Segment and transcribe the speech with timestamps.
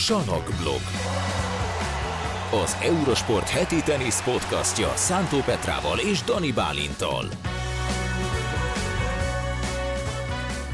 [0.00, 0.80] Sanokblog.
[2.62, 7.28] Az Eurosport heti tenisz podcastja Szántó Petrával és Dani Bálintal.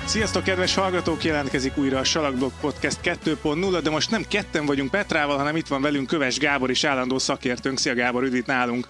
[0.04, 1.25] Sziasztok, kedves hallgatók!
[1.25, 5.83] Jelentkezik újra a Salakblog Podcast 2.0, de most nem ketten vagyunk Petrával, hanem itt van
[5.83, 7.79] velünk Köves Gábor is állandó szakértőnk.
[7.79, 8.88] Szia Gábor, üdvít nálunk!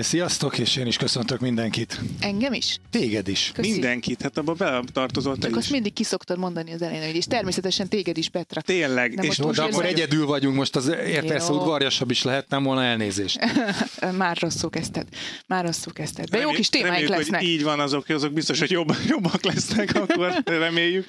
[0.00, 2.00] Sziasztok, és én is köszöntök mindenkit.
[2.20, 2.78] Engem is?
[2.90, 3.50] Téged is.
[3.54, 3.70] Köszi.
[3.70, 7.88] Mindenkit, hát abba beletartozott te Csak azt mindig kiszoktad mondani az elején, hogy és természetesen
[7.88, 8.60] téged is, Petra.
[8.60, 12.82] Tényleg, De és most de akkor egyedül vagyunk most, az persze udvarjasabb is lehettem volna
[12.82, 13.38] elnézést.
[14.18, 15.06] Már rosszul kezdted.
[15.46, 16.28] Már rosszul kezdted.
[16.28, 17.40] De jó kis reméljük, lesznek.
[17.40, 21.06] Hogy így van, azok, azok biztos, hogy jobb, jobbak lesznek, akkor reméljük.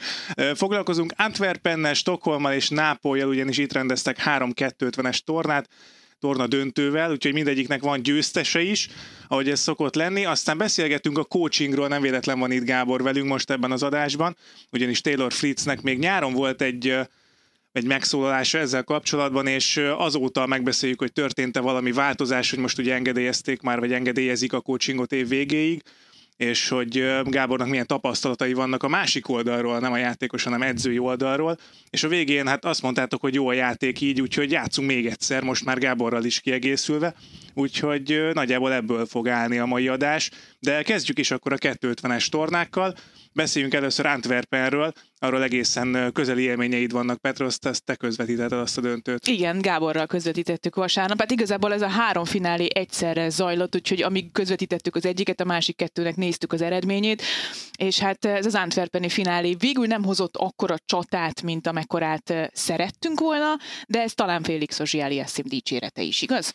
[0.53, 5.69] Foglalkozunk Antwerpennel, Stockholmmal és Nápolyjal, ugyanis itt rendeztek 3-250-es tornát,
[6.23, 8.87] torna döntővel, úgyhogy mindegyiknek van győztese is,
[9.27, 10.25] ahogy ez szokott lenni.
[10.25, 14.37] Aztán beszélgetünk a coachingról, nem véletlen van itt Gábor velünk most ebben az adásban,
[14.71, 16.95] ugyanis Taylor Fritznek még nyáron volt egy
[17.71, 23.61] egy megszólalása ezzel kapcsolatban, és azóta megbeszéljük, hogy történt-e valami változás, hogy most ugye engedélyezték
[23.61, 25.81] már, vagy engedélyezik a coachingot év végéig,
[26.37, 31.57] és hogy Gábornak milyen tapasztalatai vannak a másik oldalról, nem a játékos, hanem edzői oldalról,
[31.89, 35.43] és a végén hát azt mondtátok, hogy jó a játék így, úgyhogy játszunk még egyszer,
[35.43, 37.15] most már Gáborral is kiegészülve,
[37.53, 42.95] úgyhogy nagyjából ebből fog állni a mai adás, de kezdjük is akkor a 250-es tornákkal,
[43.35, 49.27] Beszéljünk először Antwerpenről, arról egészen közeli élményeid vannak, Petros, ezt te közvetítetted azt a döntőt.
[49.27, 51.19] Igen, Gáborral közvetítettük vasárnap.
[51.19, 55.75] Hát igazából ez a három finálé egyszerre zajlott, úgyhogy amíg közvetítettük az egyiket, a másik
[55.75, 57.21] kettőnek néztük az eredményét,
[57.77, 63.57] és hát ez az Antwerpeni finálé végül nem hozott akkora csatát, mint amekkorát szerettünk volna,
[63.87, 66.53] de ez talán Félix Ozsiáliasszim dicsérete is, igaz?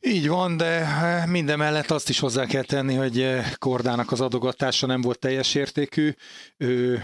[0.00, 4.20] Így van, de eh, minden mellett azt is hozzá kell tenni, hogy eh, Kordának az
[4.20, 6.14] adogatása nem volt teljes értékű.
[6.56, 7.02] Ő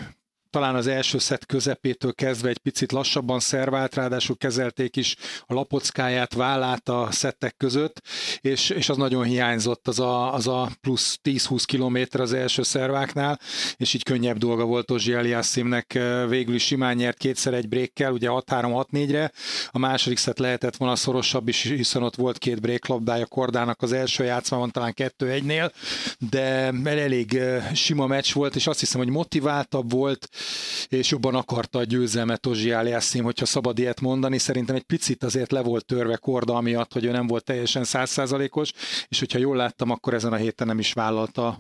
[0.53, 6.34] talán az első szett közepétől kezdve egy picit lassabban szervált, ráadásul kezelték is a lapockáját,
[6.34, 8.03] vállát a szettek között,
[8.41, 13.41] és, és az nagyon hiányzott, az a, az a plusz 10-20 kilométer az első szerváknál,
[13.77, 15.98] és így könnyebb dolga volt Ozsi Eliassimnek,
[16.29, 19.33] végül is simán nyert kétszer egy brékkel, ugye 6-3-6-4-re,
[19.70, 24.24] a második szett lehetett volna szorosabb is, hiszen ott volt két bréklabdája Kordának az első
[24.24, 25.73] játszmában, talán 2-1-nél,
[26.30, 27.41] de elég
[27.74, 30.29] sima meccs volt, és azt hiszem, hogy motiváltabb volt,
[30.89, 34.39] és jobban akarta a győzelmet Ozsi Aliasszim, hogyha szabad ilyet mondani.
[34.39, 38.73] Szerintem egy picit azért le volt törve Korda amiatt, hogy ő nem volt teljesen százszázalékos,
[39.08, 41.58] és hogyha jól láttam, akkor ezen a héten nem is vállalta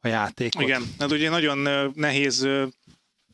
[0.00, 0.62] a játékot.
[0.62, 2.48] Igen, hát ugye nagyon nehéz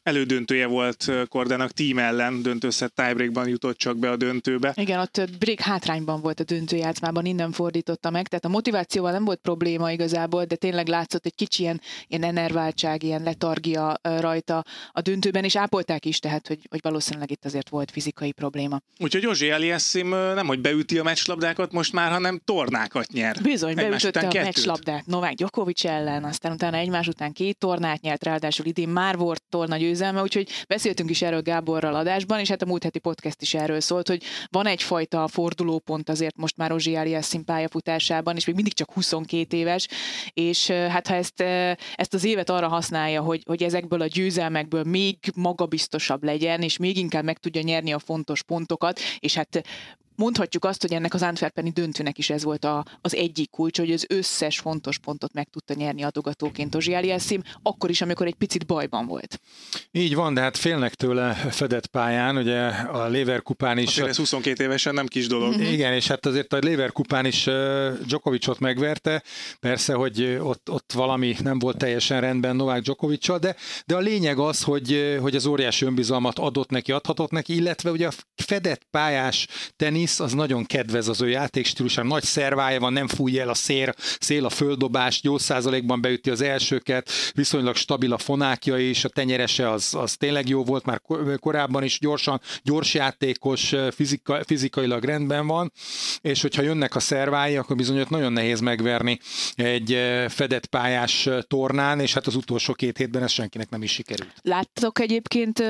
[0.08, 4.72] elődöntője volt Kordának tím ellen, döntőszett tiebreakban jutott csak be a döntőbe.
[4.76, 9.38] Igen, ott break hátrányban volt a döntőjátszmában, innen fordította meg, tehát a motivációval nem volt
[9.38, 15.44] probléma igazából, de tényleg látszott egy kicsi ilyen, ilyen enerváltság, ilyen letargia rajta a döntőben,
[15.44, 18.80] és ápolták is, tehát hogy, hogy valószínűleg itt azért volt fizikai probléma.
[18.98, 23.36] Úgyhogy Ozsi Eliassim nem, hogy beüti a meccslabdákat most már, hanem tornákat nyer.
[23.42, 24.42] Bizony, beütötte a kettőt.
[24.42, 29.42] meccslabdát Novák Djokovic ellen, aztán utána egymás után két tornát nyert, ráadásul idén már volt
[29.48, 33.54] torna győzelme, úgyhogy beszéltünk is erről Gáborral adásban, és hát a múlt heti podcast is
[33.54, 38.72] erről szólt, hogy van egyfajta fordulópont azért most már Ozsi Aliasszim pályafutásában, és még mindig
[38.72, 39.88] csak 22 éves,
[40.32, 41.40] és hát ha ezt,
[41.94, 46.96] ezt az évet arra használja, hogy, hogy ezekből a győzelmekből még magabiztosabb legyen, és még
[46.96, 49.62] inkább meg tudja nyerni a fontos pontokat, és hát
[50.18, 53.92] mondhatjuk azt, hogy ennek az Antwerpeni döntőnek is ez volt a, az egyik kulcs, hogy
[53.92, 58.66] az összes fontos pontot meg tudta nyerni adogatóként Ozsi Aliasszim, akkor is, amikor egy picit
[58.66, 59.40] bajban volt.
[59.90, 63.88] Így van, de hát félnek tőle fedett pályán, ugye a Leverkupán is...
[63.88, 65.54] Azért ez 22 évesen nem kis dolog.
[65.54, 65.62] Mhm.
[65.78, 67.48] Igen, és hát azért a Leverkupán is
[68.06, 69.22] Djokovicot megverte,
[69.60, 73.56] persze, hogy ott, ott valami nem volt teljesen rendben Novák Djokoviccal, de,
[73.86, 78.06] de a lényeg az, hogy, hogy az óriási önbizalmat adott neki, adhatott neki, illetve ugye
[78.06, 79.46] a fedett pályás
[79.76, 83.94] tenisz az nagyon kedvez az ő játékstílusának, nagy szervája van, nem fújja el a szél,
[84.20, 89.70] szél a földobást, jó százalékban beüti az elsőket, viszonylag stabil a fonákja is, a tenyerese
[89.70, 95.46] az, az tényleg jó volt, már ko- korábban is gyorsan, gyors játékos, fizika, fizikailag rendben
[95.46, 95.72] van,
[96.20, 99.18] és hogyha jönnek a szervái, akkor bizony nagyon nehéz megverni
[99.54, 103.82] egy eh, fedett pályás eh, tornán, és hát az utolsó két hétben ez senkinek nem
[103.82, 104.32] is sikerült.
[104.42, 105.62] Láttok egyébként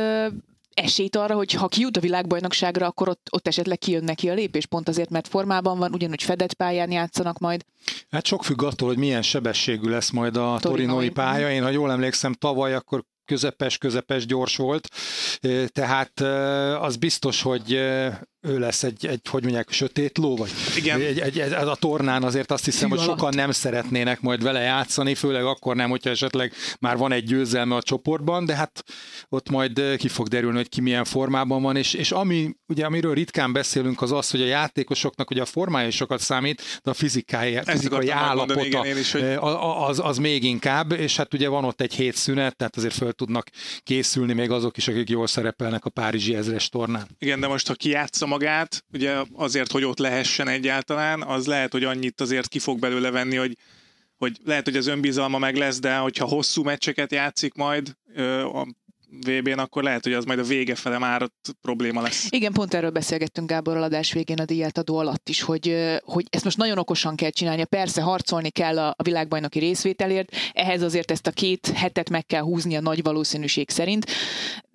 [0.79, 4.67] esélyt arra, hogy ha kijut a világbajnokságra, akkor ott, ott esetleg kijön neki a lépés,
[4.67, 7.65] pont azért, mert formában van, ugyanúgy fedett pályán játszanak majd.
[8.11, 10.61] Hát sok függ attól, hogy milyen sebességű lesz majd a Torinói.
[10.61, 11.51] torinói pálya.
[11.51, 14.89] Én, ha jól emlékszem, tavaly akkor közepes, közepes gyors volt,
[15.41, 17.73] Eh, tehát eh, az biztos, hogy
[18.40, 21.00] ő lesz egy, egy hogy mondják, sötét ló, vagy Igen.
[21.00, 23.19] Egy, egy, egy, a tornán azért azt hiszem, Szű hogy alatt.
[23.19, 27.75] sokan nem szeretnének majd vele játszani, főleg akkor nem, hogyha esetleg már van egy győzelme
[27.75, 28.85] a csoportban, de hát
[29.29, 32.85] ott majd eh, ki fog derülni, hogy ki milyen formában van, és, és ami, ugye,
[32.85, 36.90] amiről ritkán beszélünk, az az, hogy a játékosoknak ugye a formája is sokat számít, de
[36.90, 39.44] a fizikai, fizikai akartam mondani, állapota igen, is, hogy- eh,
[39.88, 43.12] az, az még inkább, és hát ugye van ott egy hét szünet, tehát azért föl
[43.12, 43.49] tudnak
[43.82, 47.06] készülni még azok is, akik jól szerepelnek a Párizsi ezres tornán.
[47.19, 51.85] Igen, de most ha kijátsza magát, ugye azért, hogy ott lehessen egyáltalán, az lehet, hogy
[51.85, 53.56] annyit azért ki fog belőle venni, hogy,
[54.17, 57.96] hogy lehet, hogy az önbizalma meg lesz, de hogyha hosszú meccseket játszik majd
[59.11, 62.27] VB-n, akkor lehet, hogy az majd a vége fele már ott probléma lesz.
[62.31, 66.57] Igen, pont erről beszélgettünk Gáborral adás végén a díjátadó alatt is, hogy, hogy ezt most
[66.57, 67.65] nagyon okosan kell csinálnia.
[67.65, 72.43] Persze harcolni kell a, a világbajnoki részvételért, ehhez azért ezt a két hetet meg kell
[72.43, 74.07] húzni a nagy valószínűség szerint,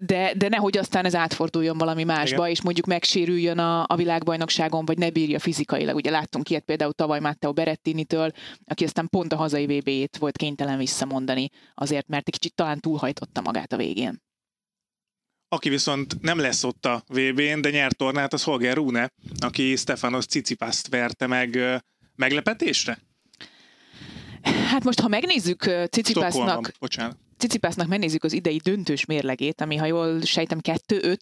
[0.06, 2.50] de, de nehogy aztán ez átforduljon valami másba, Igen.
[2.50, 5.96] és mondjuk megsérüljön a, a világbajnokságon, vagy ne bírja fizikailag.
[5.96, 8.32] Ugye láttunk ilyet például tavaly Matteo Berettinitől,
[8.66, 13.42] aki aztán pont a hazai VB-jét volt kénytelen visszamondani, azért, mert egy kicsit talán túlhajtotta
[13.42, 14.23] magát a végén.
[15.54, 19.10] Aki viszont nem lesz ott a VB-n, de nyert tornát, az Holger Rune,
[19.40, 21.60] aki Stefanos Cicipaszt verte meg
[22.16, 22.98] meglepetésre?
[24.68, 27.18] Hát most, ha megnézzük Cicipásznak, bocsánat.
[27.44, 31.18] Cicipásznak megnézzük az idei döntős mérlegét, ami ha jól sejtem 2-5,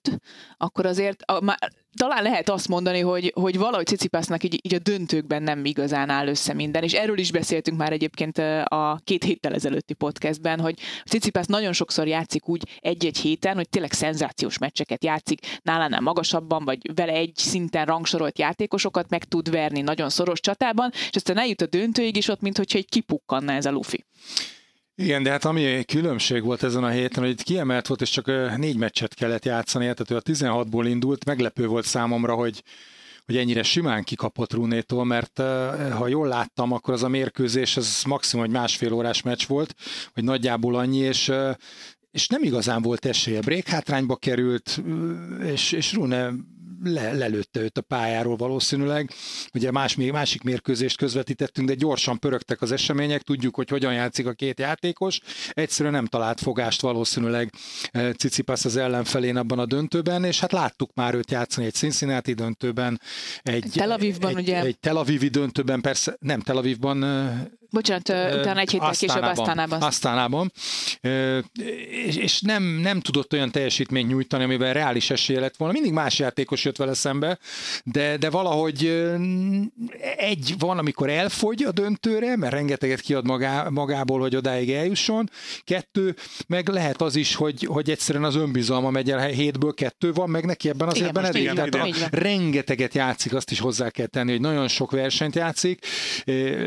[0.57, 1.57] akkor azért a, már,
[1.95, 6.27] talán lehet azt mondani, hogy, hogy valahogy Cicipásznak így, így a döntőkben nem igazán áll
[6.27, 11.45] össze minden, és erről is beszéltünk már egyébként a két héttel ezelőtti podcastben, hogy Cicipász
[11.45, 17.13] nagyon sokszor játszik úgy egy-egy héten, hogy tényleg szenzációs meccseket játszik, nálánál magasabban, vagy vele
[17.13, 22.15] egy szinten rangsorolt játékosokat meg tud verni nagyon szoros csatában, és aztán eljut a döntőig,
[22.15, 24.05] és ott, mintha egy kipukkanna ez a lufi.
[25.01, 28.57] Igen, de hát ami különbség volt ezen a héten, hogy itt kiemelt volt, és csak
[28.57, 32.63] négy meccset kellett játszani, tehát ő a 16-ból indult, meglepő volt számomra, hogy
[33.25, 35.41] hogy ennyire simán kikapott Runétól, mert
[35.91, 39.75] ha jól láttam, akkor az a mérkőzés, ez maximum egy másfél órás meccs volt,
[40.13, 41.31] vagy nagyjából annyi, és
[42.11, 43.39] és nem igazán volt esélye.
[43.39, 44.81] Break hátrányba került,
[45.43, 46.31] és, és Rune
[46.83, 49.11] le, lelőtte őt a pályáról valószínűleg.
[49.53, 54.25] Ugye más, még másik mérkőzést közvetítettünk, de gyorsan pörögtek az események, tudjuk, hogy hogyan játszik
[54.27, 55.19] a két játékos.
[55.49, 57.53] Egyszerűen nem talált fogást valószínűleg
[57.91, 62.33] eh, Cicipas az ellenfelén abban a döntőben, és hát láttuk már őt játszani egy Cincinnati
[62.33, 63.01] döntőben,
[63.43, 64.61] egy Tel Avivban, egy, ugye?
[64.61, 69.81] egy Tel Avivi döntőben, persze nem Tel Avivban, eh, Bocsánat, utána egy héttel később Asztánában.
[69.81, 70.51] Asztánában.
[72.05, 75.73] És, és nem, nem tudott olyan teljesítményt nyújtani, amivel reális esélye lett volna.
[75.73, 77.39] Mindig más játékos jött vele szembe,
[77.83, 79.11] de, de valahogy
[80.17, 85.29] egy van, amikor elfogy a döntőre, mert rengeteget kiad magá, magából, hogy odáig eljusson.
[85.63, 86.15] Kettő,
[86.47, 90.45] meg lehet az is, hogy, hogy egyszerűen az önbizalma megy el hétből, kettő van, meg
[90.45, 94.05] neki ebben az Igen, évben így Tehát van, a, rengeteget játszik, azt is hozzá kell
[94.05, 95.85] tenni, hogy nagyon sok versenyt játszik.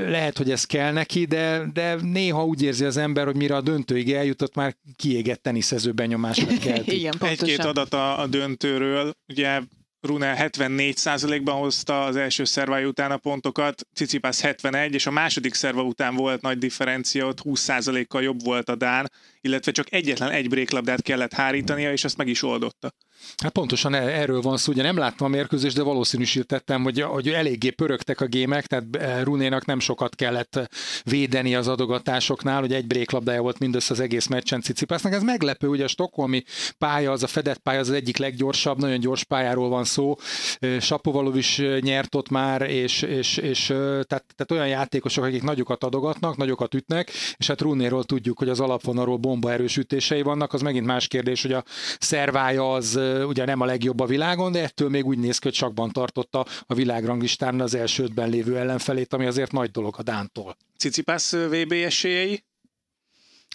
[0.08, 3.60] Lehet, hogy ez kell neki, de, de néha úgy érzi az ember, hogy mire a
[3.60, 6.98] döntőig eljutott, már kiégett teniszező benyomásokat kelti.
[6.98, 7.66] Igen, Egy-két pontosan.
[7.66, 9.12] adat a, a döntőről.
[9.28, 9.60] Ugye
[10.00, 15.82] Rune 74%-ban hozta az első szervája után a pontokat, Cicipász 71, és a második szerva
[15.82, 19.10] után volt nagy differencia, ott 20%-kal jobb volt a Dán,
[19.40, 22.92] illetve csak egyetlen egy bréklabdát kellett hárítania, és azt meg is oldotta.
[23.36, 24.72] Hát pontosan e- erről van szó.
[24.72, 29.22] Ugye nem láttam a mérkőzést, de valószínűsítettem, hogy, hogy eléggé pörögtek a gémek, tehát eh,
[29.22, 30.68] Runénak nem sokat kellett
[31.02, 35.12] védeni az adogatásoknál, hogy egy bréklabdája volt mindössze az egész meccsen Cicipásznak.
[35.12, 36.44] Ez meglepő, ugye a stokholmi
[36.78, 40.16] pálya, az a fedett pálya, az, az egyik leggyorsabb, nagyon gyors pályáról van szó.
[40.58, 45.24] Eh, Sapovalov is eh, nyert ott már, és, és, és eh, tehát, tehát olyan játékosok,
[45.24, 50.52] akik nagyokat adogatnak, nagyokat ütnek, és hát Runéról tudjuk, hogy az alapvonalról bombaerős ütései vannak,
[50.52, 51.64] az megint más kérdés, hogy a
[51.98, 55.46] szervája az eh, ugye nem a legjobb a világon, de ettől még úgy néz ki,
[55.46, 60.02] hogy sakban tartotta a világranglistán az első ötben lévő ellenfelét, ami azért nagy dolog a
[60.02, 60.56] Dántól.
[60.78, 62.44] Cicipász VB esélyei?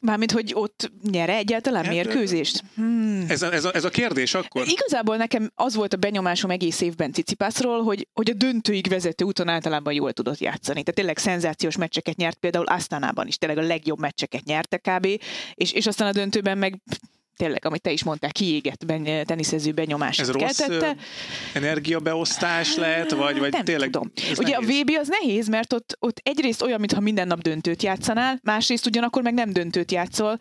[0.01, 2.63] Mármint, hogy ott nyere egyáltalán Hát, mérkőzést?
[2.75, 3.25] Hmm.
[3.27, 4.67] Ez a, ez, a, ez a kérdés akkor?
[4.67, 9.47] Igazából nekem az volt a benyomásom egész évben Cicipászról, hogy, hogy a döntőig vezető úton
[9.47, 10.79] általában jól tudott játszani.
[10.83, 15.05] Tehát tényleg szenzációs meccseket nyert, például Asztánában is tényleg a legjobb meccseket nyerte kb.
[15.53, 16.81] És, és aztán a döntőben meg
[17.39, 20.87] tényleg, amit te is mondtál, kiégett ben, teniszező benyomását Ez rossz keltette.
[20.87, 24.11] ö, energiabeosztás lehet, vagy, vagy nem tényleg tudom.
[24.37, 24.79] Ugye nehéz?
[24.79, 28.85] a VB az nehéz, mert ott, ott egyrészt olyan, mintha minden nap döntőt játszanál, másrészt
[28.85, 30.37] ugyanakkor meg nem döntőt játszol,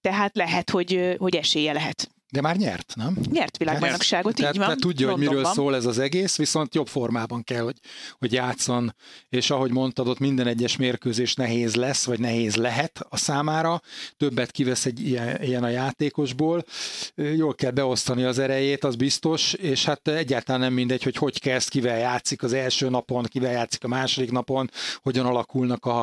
[0.00, 2.10] tehát lehet, hogy, hogy esélye lehet.
[2.30, 3.16] De már nyert, nem?
[3.30, 4.64] Nyert világbajnokságot, így tehát, van.
[4.64, 5.64] Tehát tudja, hogy miről Londonban.
[5.64, 7.76] szól ez az egész, viszont jobb formában kell, hogy,
[8.18, 8.94] hogy játszon,
[9.28, 13.80] és ahogy mondtad, ott minden egyes mérkőzés nehéz lesz, vagy nehéz lehet a számára,
[14.16, 16.64] többet kivesz egy ilyen, ilyen a játékosból,
[17.14, 21.68] jól kell beosztani az erejét, az biztos, és hát egyáltalán nem mindegy, hogy hogy kezd,
[21.68, 24.70] kivel játszik az első napon, kivel játszik a második napon,
[25.02, 26.00] hogyan alakulnak a,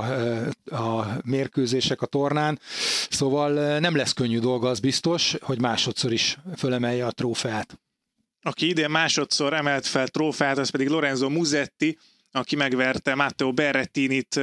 [0.65, 2.59] a mérkőzések a tornán,
[3.09, 7.79] szóval nem lesz könnyű dolga, az biztos, hogy másodszor is fölemelje a trófeát.
[8.41, 11.97] Aki idén másodszor emelt fel trófeát, az pedig Lorenzo Muzetti,
[12.31, 14.39] aki megverte Matteo Berrettinit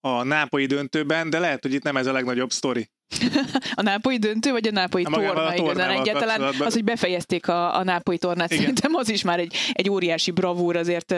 [0.00, 2.90] a nápoi döntőben, de lehet, hogy itt nem ez a legnagyobb sztori.
[3.74, 6.42] a nápoi döntő, vagy a nápoi a torna igazán egyáltalán?
[6.58, 8.60] Az, hogy befejezték a, a nápoi tornát, Igen.
[8.60, 11.14] szerintem az is már egy, egy óriási bravúr azért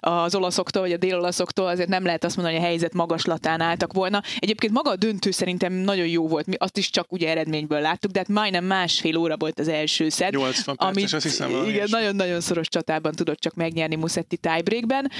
[0.00, 3.92] az olaszoktól, vagy a délolaszoktól, azért nem lehet azt mondani, hogy a helyzet magaslatán álltak
[3.92, 4.22] volna.
[4.38, 8.10] Egyébként maga a döntő szerintem nagyon jó volt, mi azt is csak ugye eredményből láttuk,
[8.10, 10.32] de hát majdnem másfél óra volt az első szed.
[10.32, 15.10] 80 perces, amit, azt hiszem Igen, nagyon-nagyon szoros csatában tudott csak megnyerni Musetti tiebreakben.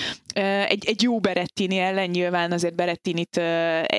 [0.69, 3.37] Egy, egy jó Berettini ellen nyilván azért Berettinit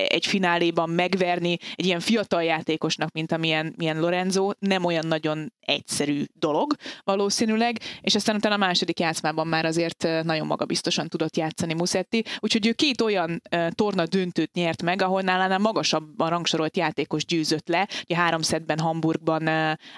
[0.08, 6.24] egy fináléban megverni, egy ilyen fiatal játékosnak, mint amilyen milyen Lorenzo, nem olyan nagyon egyszerű
[6.34, 12.24] dolog valószínűleg, és aztán utána a második játszmában már azért nagyon magabiztosan tudott játszani Musetti,
[12.38, 17.88] úgyhogy ő két olyan torna döntőt nyert meg, ahol nálánál magasabban rangsorolt játékos győzött le,
[18.02, 19.48] ugye három szedben Hamburgban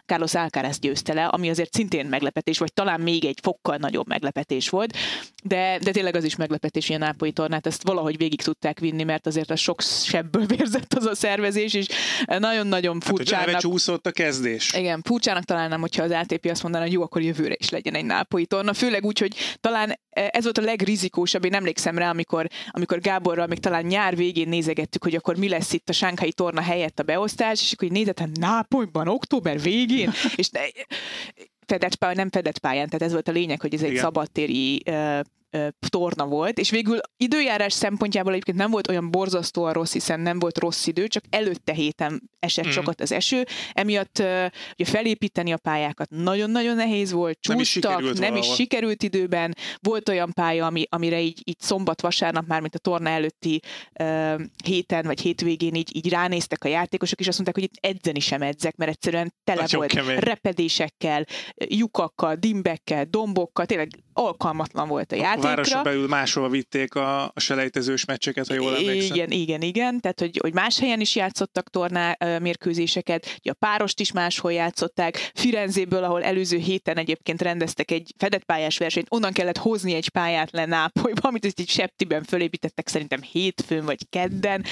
[0.07, 4.69] Carlos Alcaraz győzte le, ami azért szintén meglepetés, vagy talán még egy fokkal nagyobb meglepetés
[4.69, 4.97] volt,
[5.43, 9.03] de, de tényleg az is meglepetés, hogy a nápolyi tornát ezt valahogy végig tudták vinni,
[9.03, 11.87] mert azért a sok sebből vérzett az a szervezés, és
[12.39, 13.49] nagyon-nagyon furcsának.
[13.51, 14.73] Hát, csúszott a kezdés.
[14.73, 18.05] Igen, furcsának találnám, hogyha az ATP azt mondaná, hogy jó, akkor jövőre is legyen egy
[18.05, 18.73] nápolyi torna.
[18.73, 23.59] Főleg úgy, hogy talán ez volt a legrizikósabb, én emlékszem rá, amikor, amikor Gáborral még
[23.59, 27.63] talán nyár végén nézegettük, hogy akkor mi lesz itt a Sánkhai torna helyett a beosztás,
[27.63, 30.61] és akkor nézett, Nápolyban, október végén, és ne,
[31.67, 34.03] fedett pályán, nem fedett pályán, tehát ez volt a lényeg, hogy ez egy Igen.
[34.03, 35.21] szabadtéri uh,
[35.89, 40.59] torna volt, és végül időjárás szempontjából egyébként nem volt olyan borzasztóan rossz, hiszen nem volt
[40.59, 42.71] rossz idő, csak előtte héten esett mm.
[42.71, 44.19] sokat az eső, emiatt
[44.79, 50.09] ugye felépíteni a pályákat nagyon-nagyon nehéz volt, csúsztak, nem is, nem is sikerült időben, volt
[50.09, 53.61] olyan pálya, ami, amire így, így szombat-vasárnap már, mint a torna előtti
[54.01, 58.21] uh, héten vagy hétvégén így, így ránéztek a játékosok, és azt mondták, hogy itt edzeni
[58.21, 60.19] sem edzek, mert egyszerűen tele Nagyon volt kemény.
[60.19, 61.25] repedésekkel,
[61.55, 65.51] lyukakkal, dimbekkel, dombokkal, tényleg alkalmatlan volt a játék játékra.
[65.51, 69.17] A városon belül máshova vitték a, a selejtezős meccseket, ha jól emlékszem.
[69.17, 70.01] Igen, igen, igen.
[70.01, 75.31] Tehát, hogy, hogy más helyen is játszottak torná mérkőzéseket, ugye a párost is máshol játszották.
[75.35, 80.51] Firenzéből, ahol előző héten egyébként rendeztek egy fedett pályás versenyt, onnan kellett hozni egy pályát
[80.51, 84.65] le Nápolyba, amit egy septiben fölépítettek szerintem hétfőn vagy kedden,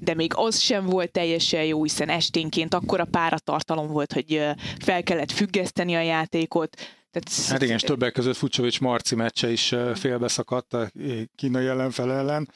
[0.00, 4.42] de még az sem volt teljesen jó, hiszen esténként akkora páratartalom volt, hogy
[4.78, 6.76] fel kellett függeszteni a játékot
[7.10, 10.90] tehát, hát igen, és többek között Fucsovics Marci meccse is félbeszakadt a
[11.34, 12.50] kínai ellenfele ellen,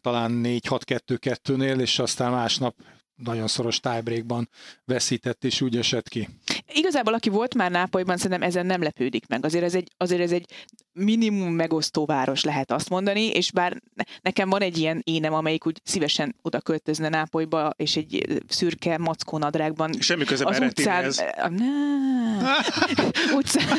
[0.00, 2.76] talán 4-6-2-2-nél, és aztán másnap
[3.14, 4.48] nagyon szoros tiebreakban
[4.84, 6.28] veszített, és úgy esett ki.
[6.72, 9.44] Igazából, aki volt már Nápolyban, szerintem ezen nem lepődik meg.
[9.44, 10.46] Azért ez egy, azért ez egy
[10.92, 13.82] minimum megosztó város, lehet azt mondani, és bár
[14.22, 19.38] nekem van egy ilyen énem, amelyik úgy szívesen oda költözne Nápolyba, és egy szürke mackó
[19.38, 19.92] nadrágban.
[20.00, 21.22] Semmi köze az utcán, ez.
[23.38, 23.78] utcán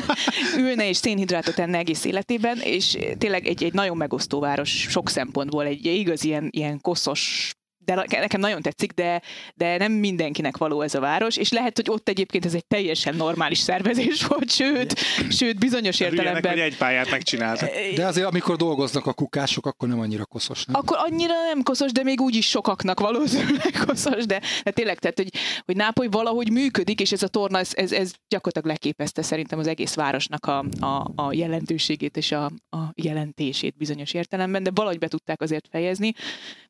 [0.56, 5.64] ülne és szénhidrátot enne egész életében, és tényleg egy, egy nagyon megosztó város sok szempontból,
[5.64, 7.54] egy igaz ilyen, ilyen koszos
[7.86, 9.22] de nekem nagyon tetszik, de,
[9.54, 13.14] de nem mindenkinek való ez a város, és lehet, hogy ott egyébként ez egy teljesen
[13.16, 14.98] normális szervezés volt, sőt,
[15.30, 16.42] sőt bizonyos értelemben...
[16.42, 17.70] Ilyenek, hogy egy pályát megcsináltak.
[17.94, 20.76] De azért, amikor dolgoznak a kukások, akkor nem annyira koszos, nem?
[20.76, 25.16] Akkor annyira nem koszos, de még úgy is sokaknak valószínűleg koszos, de, de tényleg, tehát,
[25.16, 25.30] hogy,
[25.64, 29.66] hogy Nápoly valahogy működik, és ez a torna, ez, ez, ez gyakorlatilag leképezte szerintem az
[29.66, 35.08] egész városnak a, a, a jelentőségét és a, a jelentését bizonyos értelemben, de valahogy be
[35.08, 36.14] tudták azért fejezni,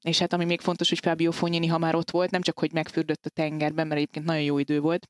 [0.06, 2.72] és hát ami még fontos, hogy Fábio Fognini, ha már ott volt, nem csak, hogy
[2.72, 5.06] megfürdött a tengerben, mert egyébként nagyon jó idő volt,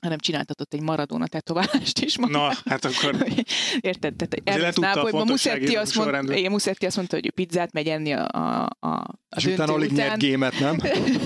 [0.00, 2.16] hanem csináltatott egy Maradona tetoválást is.
[2.16, 3.26] Na, hát akkor...
[3.80, 4.14] Érted?
[4.14, 5.26] Tehát elment Nápolyban.
[5.26, 9.18] Musetti azt, mond, igen, Musetti azt mondta, hogy ő pizzát megy enni a, a, a
[9.36, 10.06] És utána alig után.
[10.06, 10.76] nyert gémet, nem?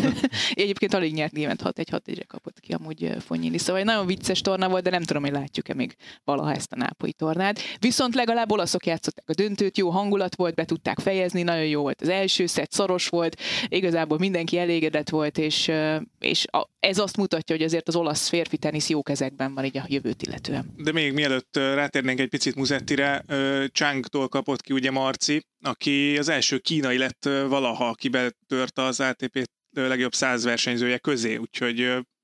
[0.52, 3.58] Egyébként alig nyert gémet, 6 egy 6 1 kapott ki amúgy Fonyini.
[3.58, 6.76] Szóval egy nagyon vicces torna volt, de nem tudom, hogy látjuk-e még valaha ezt a
[6.76, 7.60] nápolyi tornát.
[7.78, 12.00] Viszont legalább olaszok játszották a döntőt, jó hangulat volt, be tudták fejezni, nagyon jó volt
[12.00, 15.72] az első szett, szoros volt, igazából mindenki elégedett volt, és,
[16.18, 16.46] és
[16.80, 20.22] ez azt mutatja, hogy azért az olasz férfi tenisz jó kezekben van így a jövőt
[20.22, 20.74] illetően.
[20.76, 23.24] De még mielőtt rátérnénk egy picit Muzettire,
[23.72, 29.44] Changtól kapott ki ugye Marci, aki az első kínai lett valaha, aki betört az ATP
[29.70, 31.80] legjobb száz versenyzője közé, úgyhogy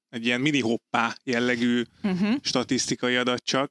[0.09, 2.37] egy ilyen mini hoppá jellegű Uh-huh.
[2.43, 3.71] statisztikai adat csak.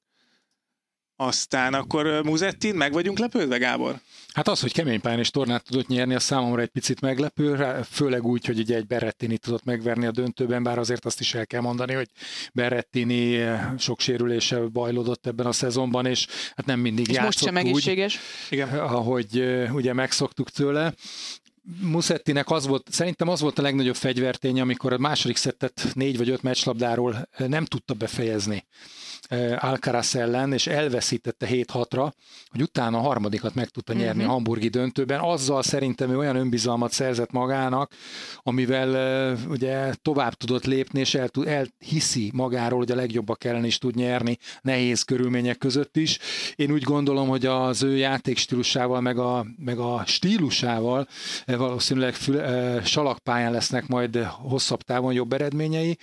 [1.17, 3.99] Aztán akkor Muzettin meg vagyunk lepődve, Gábor?
[4.33, 8.25] Hát az, hogy kemény pályán és tornát tudott nyerni, az számomra egy picit meglepő, főleg
[8.25, 11.61] úgy, hogy ugye egy Berrettini tudott megverni a döntőben, bár azért azt is el kell
[11.61, 12.09] mondani, hogy
[12.53, 13.45] Berrettini
[13.77, 17.69] sok sérülése bajlódott ebben a szezonban, és hát nem mindig És most játszott sem úgy,
[17.69, 18.19] egészséges.
[18.49, 18.79] Igen.
[18.79, 20.93] ahogy ugye megszoktuk tőle.
[21.81, 26.29] Musettinek az volt, szerintem az volt a legnagyobb fegyvertény, amikor a második szettet négy vagy
[26.29, 28.65] öt meccslabdáról nem tudta befejezni
[29.57, 32.11] Alcaraz ellen, és elveszítette 7-6-ra,
[32.49, 34.29] hogy utána a harmadikat meg tudta nyerni Mhm.
[34.29, 35.19] a hamburgi döntőben.
[35.19, 37.91] Azzal szerintem ő olyan önbizalmat szerzett magának,
[38.37, 43.77] amivel ugye tovább tudott lépni, és el, tud- elhiszi magáról, hogy a legjobbak ellen is
[43.77, 46.19] tud nyerni nehéz körülmények között is.
[46.55, 51.07] Én úgy gondolom, hogy az ő játékstílusával, meg a, meg a stílusával
[51.45, 52.41] valószínűleg fül,
[52.83, 55.97] salakpályán lesznek majd hosszabb távon jobb eredményei,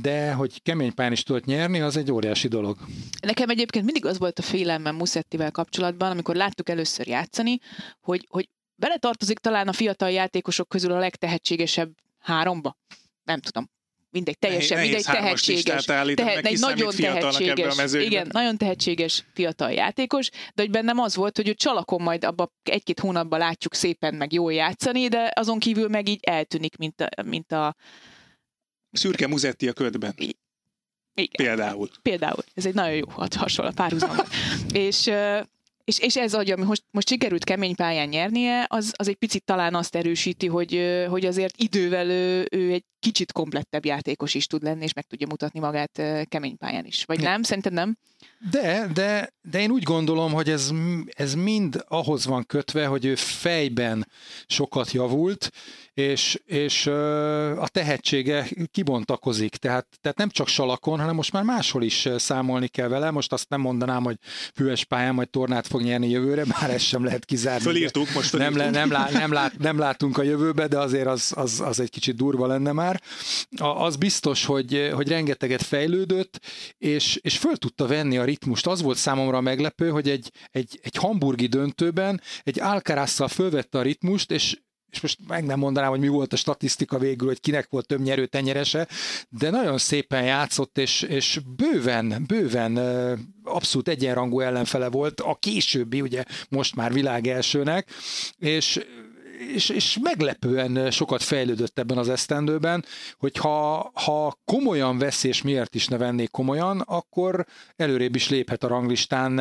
[0.00, 2.78] de hogy kemény pályán is tudott nyerni, az egy óriási dolog.
[3.20, 7.58] Nekem egyébként mindig az volt a félelmem Musettivel kapcsolatban, amikor láttuk először játszani,
[8.00, 12.76] hogy, hogy bele tartozik talán a fiatal játékosok közül a legtehetségesebb háromba.
[13.24, 13.70] Nem tudom.
[14.12, 15.84] Mindegy, teljesen Nehéz mindegy tehetséges.
[15.84, 21.48] Tehe- egy nagyon tehetséges, igen, nagyon tehetséges fiatal játékos, de hogy bennem az volt, hogy
[21.48, 26.08] ő csalakon majd abba egy-két hónapban látjuk szépen meg jól játszani, de azon kívül meg
[26.08, 27.74] így eltűnik, mint a, mint a
[28.92, 30.14] Szürke Muzetti a ködben.
[30.16, 30.36] igen.
[31.36, 31.88] Például.
[32.02, 33.04] Például, ez egy nagyon jó
[33.36, 34.16] hasonló párhuzam.
[34.72, 35.10] és,
[35.84, 39.44] és, és ez adja, ami most, most sikerült kemény pályán nyernie, az, az egy picit
[39.44, 44.62] talán azt erősíti, hogy, hogy azért idővel ő, ő egy kicsit komplettebb játékos is tud
[44.62, 47.04] lenni, és meg tudja mutatni magát kemény pályán is.
[47.04, 47.42] Vagy nem?
[47.42, 47.96] Szerinted nem?
[48.50, 50.70] De, de, de én úgy gondolom, hogy ez,
[51.06, 54.06] ez mind ahhoz van kötve, hogy ő fejben
[54.46, 55.50] sokat javult,
[55.94, 56.86] és, és
[57.56, 59.56] a tehetsége kibontakozik.
[59.56, 63.10] Tehát, tehát nem csak salakon, hanem most már máshol is számolni kell vele.
[63.10, 64.16] Most azt nem mondanám, hogy
[64.54, 67.62] füves pályán majd tornát fog nyerni jövőre, bár ezt sem lehet kizárni.
[67.62, 68.74] Fölírtuk, most nem, fölírtuk.
[68.74, 71.90] le, nem, lá, nem, lát, nem látunk a jövőbe, de azért az, az, az egy
[71.90, 73.02] kicsit durva lenne már.
[73.56, 76.40] A, az biztos, hogy, hogy rengeteget fejlődött,
[76.78, 78.66] és, és föl tudta venni a ritmust.
[78.66, 84.30] Az volt számomra meglepő, hogy egy, egy, egy hamburgi döntőben egy Alcarazzal fölvette a ritmust,
[84.30, 84.56] és
[84.90, 88.00] és most meg nem mondanám, hogy mi volt a statisztika végül, hogy kinek volt több
[88.00, 88.88] nyerő tenyerese,
[89.28, 92.76] de nagyon szépen játszott, és, és bőven, bőven
[93.42, 97.90] abszolút egyenrangú ellenfele volt, a későbbi, ugye most már világ elsőnek,
[98.38, 98.80] és
[99.54, 102.84] és, és meglepően sokat fejlődött ebben az esztendőben,
[103.18, 108.64] hogy ha, ha komolyan vesz, és miért is ne vennék komolyan, akkor előrébb is léphet
[108.64, 109.38] a ranglistán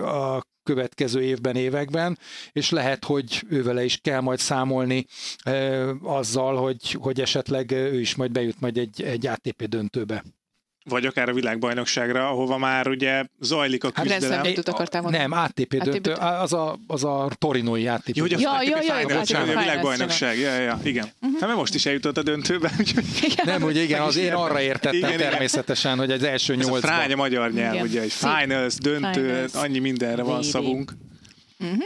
[0.00, 2.18] a következő évben, években,
[2.52, 5.06] és lehet, hogy ővele is kell majd számolni
[5.42, 10.24] e, azzal, hogy, hogy esetleg ő is majd bejut majd egy, egy ATP döntőbe.
[10.84, 14.30] Vagy akár a világbajnokságra, ahova már ugye zajlik a Hát küzdelem.
[14.30, 15.22] Slam döntőt akartál mondani?
[15.22, 18.16] Nem, ATP ATP döntő, az a, az a torinói ATP.
[18.16, 20.38] Jó, hogy a Ja, ATP ja, ja, Finals, bocsánat, a világbajnokság.
[20.38, 21.08] Ja, ja, igen.
[21.20, 21.32] Mhm.
[21.32, 23.04] Hát mert most is eljutott a döntőbe, úgyhogy
[23.44, 25.30] Nem, hogy igen, az én arra értettem Igen, igen.
[25.30, 26.90] természetesen, hogy az első ez a nyolcban.
[26.90, 27.86] fránya magyar nyelv, Igen.
[27.86, 29.52] ugye egy finals, döntő, Finals.
[29.54, 30.92] annyi mindenre van szavunk.
[31.60, 31.84] Uh-huh.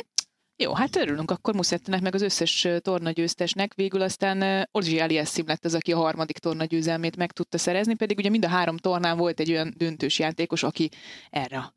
[0.58, 3.74] Jó, hát örülünk akkor Musettinek, meg az összes tornagyőztesnek.
[3.74, 8.18] Végül aztán ö, Orzsi Aliassim lett az, aki a harmadik tornagyőzelmét meg tudta szerezni, pedig
[8.18, 10.90] ugye mind a három tornán volt egy olyan döntős játékos, aki
[11.30, 11.74] erre a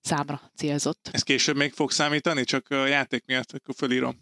[0.00, 1.08] számra célzott.
[1.12, 4.20] Ez később még fog számítani, csak a játék miatt, akkor fölírom.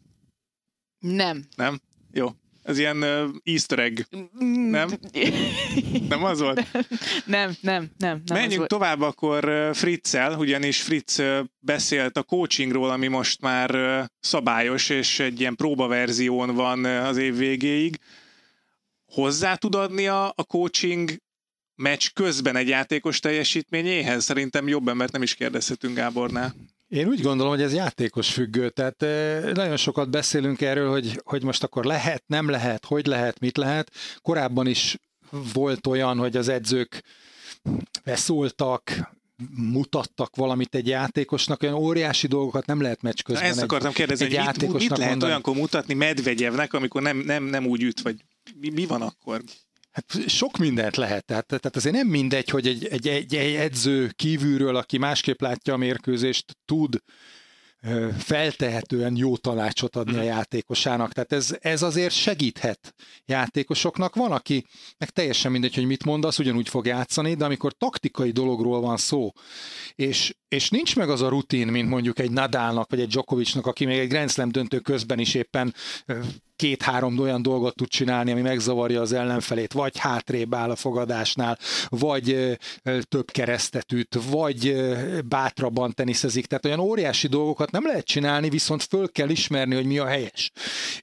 [0.98, 1.44] Nem.
[1.56, 1.80] Nem?
[2.12, 2.28] Jó.
[2.64, 4.00] Ez ilyen uh, easter egg.
[4.70, 4.90] Nem?
[6.09, 6.66] Nem az volt?
[7.24, 8.22] nem, nem, nem.
[8.24, 11.22] nem Menjünk tovább akkor Fritzel, ugyanis Fritz
[11.59, 13.70] beszélt a coachingról, ami most már
[14.20, 17.98] szabályos, és egy ilyen próbaverzión van az év végéig.
[19.07, 21.16] Hozzá tud adni a, a coaching
[21.74, 24.24] meccs közben egy játékos teljesítményéhez?
[24.24, 26.55] Szerintem jobban, mert nem is kérdezhetünk Gábornál.
[26.94, 31.42] Én úgy gondolom, hogy ez játékos függő, tehát eh, nagyon sokat beszélünk erről, hogy, hogy
[31.42, 33.90] most akkor lehet, nem lehet, hogy lehet, mit lehet.
[34.22, 34.96] Korábban is
[35.52, 37.02] volt olyan, hogy az edzők
[38.04, 39.12] beszóltak,
[39.72, 43.92] mutattak valamit egy játékosnak, olyan óriási dolgokat nem lehet meccs Na, közben ezt egy, akartam
[43.92, 45.30] kérdezni, egy hogy mit, mit lehet mondani.
[45.30, 48.24] olyankor mutatni Medvegyevnek, amikor nem, nem, nem úgy üt, vagy
[48.61, 49.42] mi, mi van akkor?
[49.94, 54.11] Hát sok mindent lehet, tehát, tehát azért nem mindegy, hogy egy, egy, egy, egy edző
[54.16, 57.02] kívülről, aki másképp látja a mérkőzést, tud
[58.18, 61.12] feltehetően jó tanácsot adni a játékosának.
[61.12, 64.14] Tehát ez, ez azért segíthet játékosoknak.
[64.14, 64.66] Van, aki
[64.98, 69.33] meg teljesen mindegy, hogy mit mondasz, ugyanúgy fog játszani, de amikor taktikai dologról van szó,
[69.94, 73.85] és, és nincs meg az a rutin, mint mondjuk egy Nadalnak, vagy egy Djokovicnak, aki
[73.85, 75.74] még egy Grand Slam döntő közben is éppen
[76.56, 82.56] két-három olyan dolgot tud csinálni, ami megzavarja az ellenfelét, vagy hátrébb áll a fogadásnál, vagy
[83.08, 83.86] több keresztet
[84.30, 84.76] vagy
[85.28, 86.46] bátrabban teniszezik.
[86.46, 90.50] Tehát olyan óriási dolgokat nem lehet csinálni, viszont föl kell ismerni, hogy mi a helyes.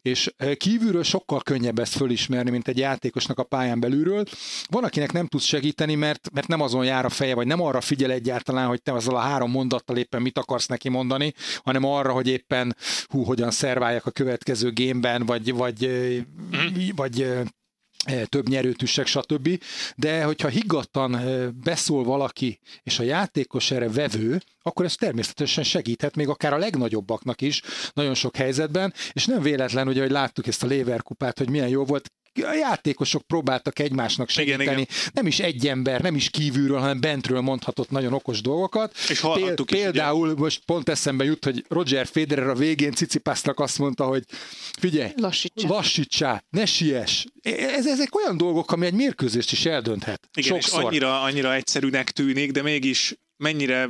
[0.02, 4.26] És kívülről sokkal könnyebb ezt fölismerni, mint egy játékosnak a pályán belülről.
[4.70, 7.82] Van, akinek nem tudsz segíteni, mert, mert nem azon jár a feje, vagy nem arra
[7.82, 11.34] figyel egyáltalán, hogy te azzal a három mondattal éppen mit akarsz neki mondani,
[11.64, 15.88] hanem arra, hogy éppen hú, hogyan szerválják a következő gémben, vagy, vagy,
[16.56, 16.90] mm.
[16.96, 17.28] vagy
[18.26, 19.64] több nyerőtüssek, stb.
[19.96, 21.20] De hogyha higgadtan
[21.64, 27.42] beszól valaki, és a játékos erre vevő, akkor ez természetesen segíthet még akár a legnagyobbaknak
[27.42, 27.62] is
[27.94, 31.68] nagyon sok helyzetben, és nem véletlen, ugye, hogy láttuk ezt a Lever kupát, hogy milyen
[31.68, 34.64] jó volt, a játékosok próbáltak egymásnak segíteni.
[34.64, 34.88] Igen, igen.
[35.14, 38.98] Nem is egy ember, nem is kívülről, hanem bentről mondhatott nagyon okos dolgokat.
[39.10, 40.40] És Péld, is, Például ugye?
[40.40, 44.24] most pont eszembe jut, hogy Roger Federer a végén Cicipásznak azt mondta, hogy
[44.80, 47.26] figyelj, lassítsál, lassítsál ne siess.
[47.42, 50.30] Ez, ezek olyan dolgok, ami egy mérkőzést is eldönthet.
[50.34, 50.82] Igen, Sokszor.
[50.82, 53.90] és annyira, annyira egyszerűnek tűnik, de mégis mennyire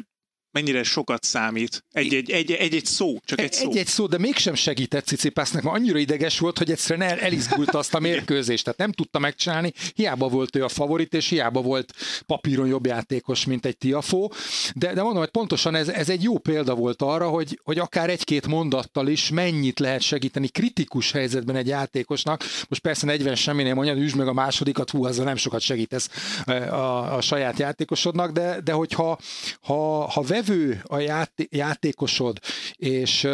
[0.51, 1.83] mennyire sokat számít.
[1.91, 3.69] Egy-egy, egy-egy szó, csak egy szó.
[3.69, 7.93] Egy-egy szó, de mégsem segített Cicipásznak, mert annyira ideges volt, hogy egyszerűen el, elizgult azt
[7.93, 11.93] a mérkőzést, tehát nem tudta megcsinálni, hiába volt ő a favorit, és hiába volt
[12.25, 14.33] papíron jobb játékos, mint egy Tiafó,
[14.75, 18.09] de, de mondom, hogy pontosan ez, ez egy jó példa volt arra, hogy, hogy akár
[18.09, 22.43] egy-két mondattal is mennyit lehet segíteni kritikus helyzetben egy játékosnak.
[22.69, 26.09] Most persze 40 semminél mondja, üsd meg a másodikat, hú, azzal nem sokat segítesz
[26.45, 29.19] a, a saját játékosodnak, de, de hogyha
[29.61, 32.39] ha, ha vevő a játé- játékosod,
[32.75, 33.27] és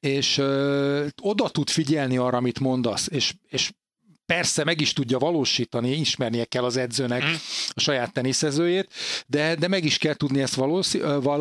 [0.00, 0.38] és
[1.22, 3.72] oda tud figyelni arra, amit mondasz, és, és
[4.26, 7.32] persze meg is tudja valósítani, ismernie kell az edzőnek mm.
[7.68, 8.88] a saját teniszezőjét,
[9.26, 10.54] de, de meg is kell tudni ezt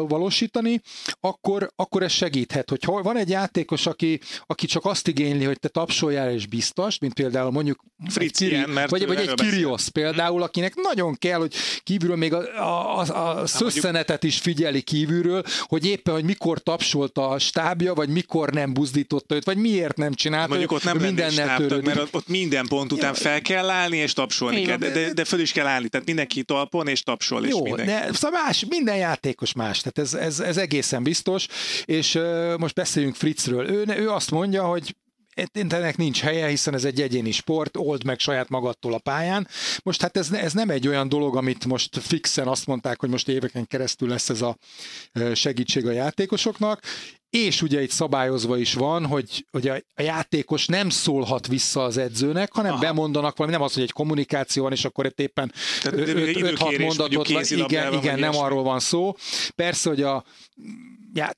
[0.07, 0.81] valósítani,
[1.19, 2.69] akkor, akkor ez segíthet.
[2.69, 7.13] Hogy van egy játékos, aki, aki csak azt igényli, hogy te tapsoljál és biztos, mint
[7.13, 11.53] például mondjuk Fritz egy, Kiri, mert vagy, vagy egy Kirios például, akinek nagyon kell, hogy
[11.83, 17.27] kívülről még a, a, a, a szösszenetet is figyeli kívülről, hogy éppen, hogy mikor tapsolta
[17.27, 20.47] a stábja, vagy mikor nem buzdította őt, vagy miért nem csinálta.
[20.47, 21.85] Mondjuk ott nem mindennel törődik.
[21.85, 25.39] mert ott minden pont után fel kell állni és tapsolni kell, de, de, de föl
[25.39, 27.47] is kell állni, tehát mindenki talpon és tapsol.
[27.47, 27.91] Jó, és mindenki.
[27.91, 31.47] de szóval más, minden játékos más, tehát ez, ez, ez egészen biztos,
[31.85, 33.69] és uh, most beszéljünk Fritzről.
[33.69, 34.95] Ő, ő azt mondja, hogy
[35.53, 39.47] ennek nincs helye, hiszen ez egy egyéni sport, old meg saját magadtól a pályán.
[39.83, 43.27] Most hát ez, ez nem egy olyan dolog, amit most fixen azt mondták, hogy most
[43.27, 44.57] éveken keresztül lesz ez a
[45.33, 46.81] segítség a játékosoknak
[47.35, 52.53] és ugye itt szabályozva is van, hogy, hogy a, játékos nem szólhat vissza az edzőnek,
[52.53, 52.81] hanem Aha.
[52.81, 55.51] bemondanak valami, nem az, hogy egy kommunikáció van, és akkor itt éppen
[55.83, 59.15] 5-6 mondatot, van, igen, igen, nem arról van szó.
[59.55, 60.23] Persze, hogy a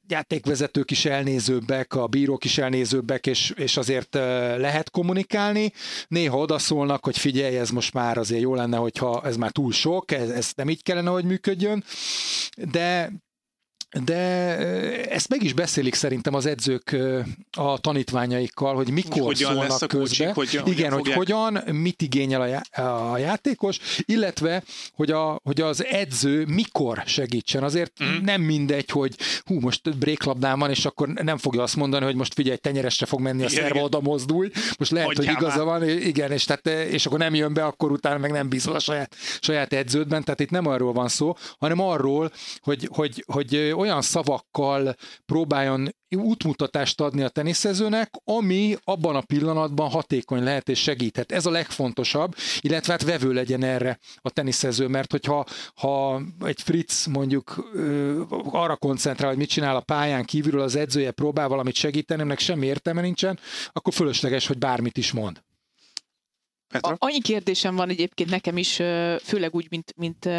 [0.08, 4.14] játékvezetők is elnézőbbek, a bírók is elnézőbbek, és, és azért
[4.58, 5.72] lehet kommunikálni.
[6.08, 10.12] Néha odaszólnak, hogy figyelj, ez most már azért jó lenne, hogyha ez már túl sok,
[10.12, 11.84] ez, ez nem így kellene, hogy működjön,
[12.72, 13.12] de
[14.04, 14.16] de
[15.10, 16.96] ezt meg is beszélik szerintem az edzők
[17.52, 20.32] a tanítványaikkal, hogy mikor hogyan szólnak lesz a közbe.
[20.34, 25.86] Hogyan, Igen, hogy hogyan, mit igényel a, já- a játékos, illetve, hogy, a, hogy az
[25.86, 27.64] edző mikor segítsen.
[27.64, 28.24] Azért mm.
[28.24, 32.34] nem mindegy, hogy hú, most bréklabdám van, és akkor nem fogja azt mondani, hogy most
[32.34, 34.50] figyelj, tenyeresre fog menni a szerva, oda mozdulj.
[34.78, 35.80] Most lehet, Hagyjál hogy igaza már.
[35.80, 38.80] van, igen, és, tehát, és akkor nem jön be, akkor utána meg nem bízol a
[38.80, 40.24] saját, saját edződben.
[40.24, 47.02] Tehát itt nem arról van szó, hanem arról, hogy, hogy, hogy olyan szavakkal próbáljon útmutatást
[47.02, 51.32] adni a teniszezőnek, ami abban a pillanatban hatékony lehet és segíthet.
[51.32, 57.06] Ez a legfontosabb, illetve hát vevő legyen erre a teniszező, mert hogyha ha egy Fritz
[57.06, 62.22] mondjuk ö, arra koncentrál, hogy mit csinál a pályán kívülről, az edzője próbál valamit segíteni,
[62.22, 63.40] ennek semmi értelme nincsen,
[63.72, 65.42] akkor fölösleges, hogy bármit is mond.
[66.68, 66.96] Petra?
[67.00, 68.76] Annyi kérdésem van egyébként nekem is,
[69.24, 70.30] főleg úgy, mint, mint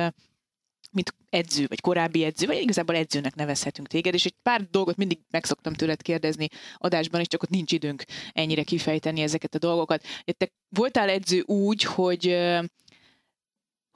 [0.90, 5.18] mint edző, vagy korábbi edző, vagy igazából edzőnek nevezhetünk téged, és egy pár dolgot mindig
[5.30, 10.04] meg szoktam tőled kérdezni adásban, és csak ott nincs időnk ennyire kifejteni ezeket a dolgokat.
[10.24, 12.36] Te voltál edző úgy, hogy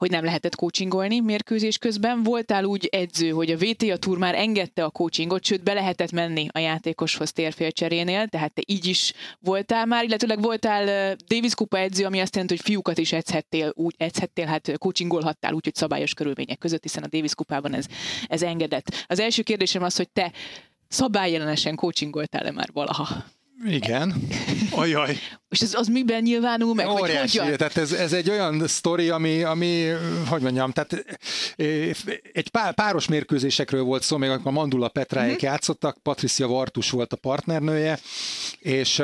[0.03, 2.23] hogy nem lehetett coachingolni mérkőzés közben.
[2.23, 6.47] Voltál úgy edző, hogy a VTA Tour már engedte a coachingot, sőt be lehetett menni
[6.51, 12.19] a játékoshoz térfélcserénél, tehát te így is voltál már, illetőleg voltál Davis Kupa edző, ami
[12.19, 16.83] azt jelenti, hogy fiúkat is edzhettél, úgy edzhettél, hát coachingolhattál úgy, hogy szabályos körülmények között,
[16.83, 17.85] hiszen a Davis Kupában ez,
[18.27, 19.05] ez engedett.
[19.07, 20.31] Az első kérdésem az, hogy te
[20.87, 23.23] szabályjelenesen coachingoltál-e már valaha?
[23.65, 24.27] Igen.
[24.71, 25.17] Ajaj.
[25.49, 26.87] És ez az miben nyilvánul meg?
[26.87, 27.37] Óriási.
[27.37, 29.87] Hogy tehát ez, ez egy olyan sztori, ami, ami,
[30.27, 31.05] hogy mondjam, tehát
[32.31, 35.49] egy pár, páros mérkőzésekről volt szó, még amikor a Mandula Petráék uh-huh.
[35.49, 37.99] játszottak, Patricia Vartus volt a partnernője,
[38.59, 38.99] és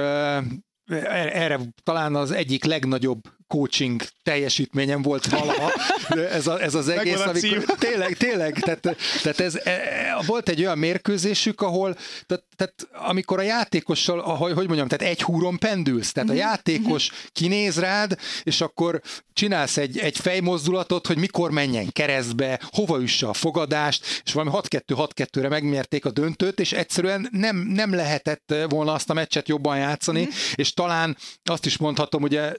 [0.85, 5.71] erre talán az egyik legnagyobb coaching teljesítményem volt valaha,
[6.09, 9.81] ez, a, ez az egész, amikor, tényleg, tényleg, tehát, tehát ez, e,
[10.25, 11.95] volt egy olyan mérkőzésük, ahol,
[12.25, 16.41] tehát, tehát amikor a játékossal, ahogy, hogy mondjam, tehát egy húron pendülsz, tehát a mhm.
[16.41, 19.01] játékos kinéz rád, és akkor
[19.33, 24.55] csinálsz egy, egy fejmozdulatot, hogy mikor menjen keresztbe, hova üsse a fogadást, és valami
[24.87, 30.21] 6-2-6-2-re megmérték a döntőt, és egyszerűen nem, nem lehetett volna azt a meccset jobban játszani,
[30.21, 30.29] mm.
[30.55, 32.53] és talán azt is mondhatom, ugye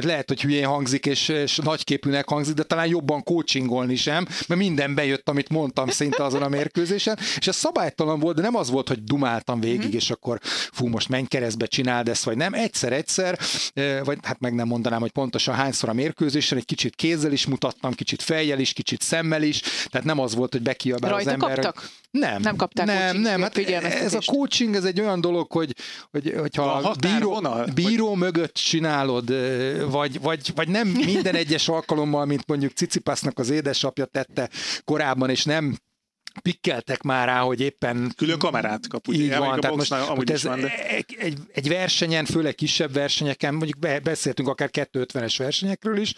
[0.00, 4.94] lehet, hogy hülyén hangzik, és, és nagyképűnek hangzik, de talán jobban coachingolni sem, mert minden
[4.94, 8.88] bejött, amit mondtam szinte azon a mérkőzésen, és ez szabálytalan volt, de nem az volt,
[8.88, 9.96] hogy dumáltam végig, mm.
[9.96, 10.38] és akkor
[10.72, 12.54] fú, most menj keresztbe, csináld ezt, vagy nem.
[12.54, 13.38] Egyszer-egyszer,
[14.04, 17.92] vagy hát meg nem mondanám, hogy pontosan hányszor a mérkőzésen, egy kicsit kézzel is mutattam,
[17.92, 21.58] kicsit fejjel is, kicsit szemmel is, tehát nem az volt, hogy bekiabál az ember.
[21.58, 21.90] Kaptak?
[22.12, 22.42] Nem.
[22.42, 25.74] Nem kapták Nem, nem, hát ez a coaching, ez egy olyan dolog, hogy,
[26.10, 27.42] hogy hogyha a, a bíró,
[27.74, 28.18] bíró vagy...
[28.18, 29.34] mögött csinálod,
[29.90, 34.50] vagy, vagy, vagy nem minden egyes alkalommal, mint mondjuk Cicipásznak az édesapja tette
[34.84, 35.76] korábban, és nem
[36.42, 38.12] pikkeltek már rá, hogy éppen...
[38.16, 39.22] Külön kamerát kap, ugye?
[39.22, 40.86] Így van, tehát most, amúgy ez van, de...
[40.88, 46.14] egy, egy versenyen, főleg kisebb versenyeken, mondjuk beszéltünk akár 250-es versenyekről is,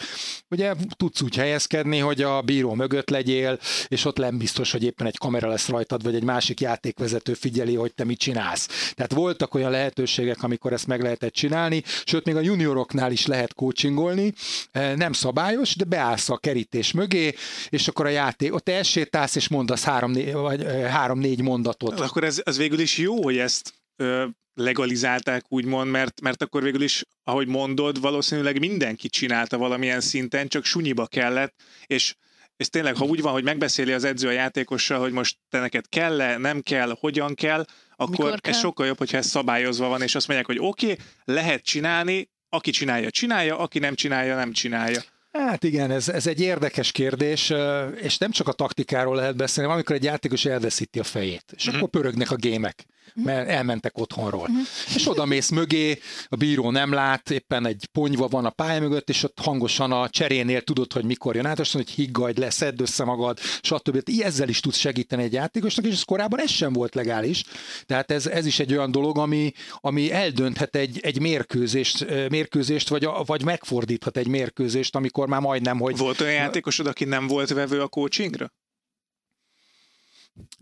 [0.51, 5.07] ugye tudsz úgy helyezkedni, hogy a bíró mögött legyél, és ott nem biztos, hogy éppen
[5.07, 8.93] egy kamera lesz rajtad, vagy egy másik játékvezető figyeli, hogy te mit csinálsz.
[8.95, 13.55] Tehát voltak olyan lehetőségek, amikor ezt meg lehetett csinálni, sőt, még a junioroknál is lehet
[13.55, 14.33] coachingolni,
[14.73, 17.35] e, nem szabályos, de beállsz a kerítés mögé,
[17.69, 22.01] és akkor a játék, ott elsétálsz, és mondasz három három-négy, vagy három-négy mondatot.
[22.01, 26.83] Akkor ez, ez végül is jó, hogy ezt ö, legalizálták, úgymond, mert, mert akkor végül
[26.83, 31.55] is, ahogy mondod, valószínűleg mindenki csinálta valamilyen szinten, csak sunyiba kellett,
[31.87, 32.15] és
[32.57, 35.89] és tényleg, ha úgy van, hogy megbeszéli az edző a játékossal, hogy most te neked
[35.89, 37.65] kell-e, nem kell, hogyan kell,
[37.97, 41.05] akkor Mikor ez sokkal jobb, hogyha ez szabályozva van, és azt mondják, hogy oké, okay,
[41.25, 45.01] lehet csinálni, aki csinálja, csinálja, aki nem csinálja, nem csinálja.
[45.39, 47.53] Hát igen, ez, ez egy érdekes kérdés,
[47.95, 51.77] és nem csak a taktikáról lehet beszélni, amikor egy játékos elveszíti a fejét, és uh-huh.
[51.77, 54.41] akkor pörögnek a gémek mert elmentek otthonról.
[54.41, 54.67] Uh-huh.
[54.95, 55.99] És oda mész mögé,
[56.29, 60.09] a bíró nem lát, éppen egy ponyva van a pálya mögött, és ott hangosan a
[60.09, 64.11] cserénél tudod, hogy mikor jön át, azt mondod, hogy higgadj le, szedd össze magad, stb.
[64.19, 67.45] Ezzel is tudsz segíteni egy játékosnak, és ez korábban ez sem volt legális.
[67.87, 73.05] Tehát ez, ez is egy olyan dolog, ami, ami eldönthet egy, egy mérkőzést, mérkőzést vagy,
[73.05, 75.97] a, vagy megfordíthat egy mérkőzést, amikor már majdnem, hogy...
[75.97, 78.53] Volt olyan játékosod, aki nem volt vevő a coachingra?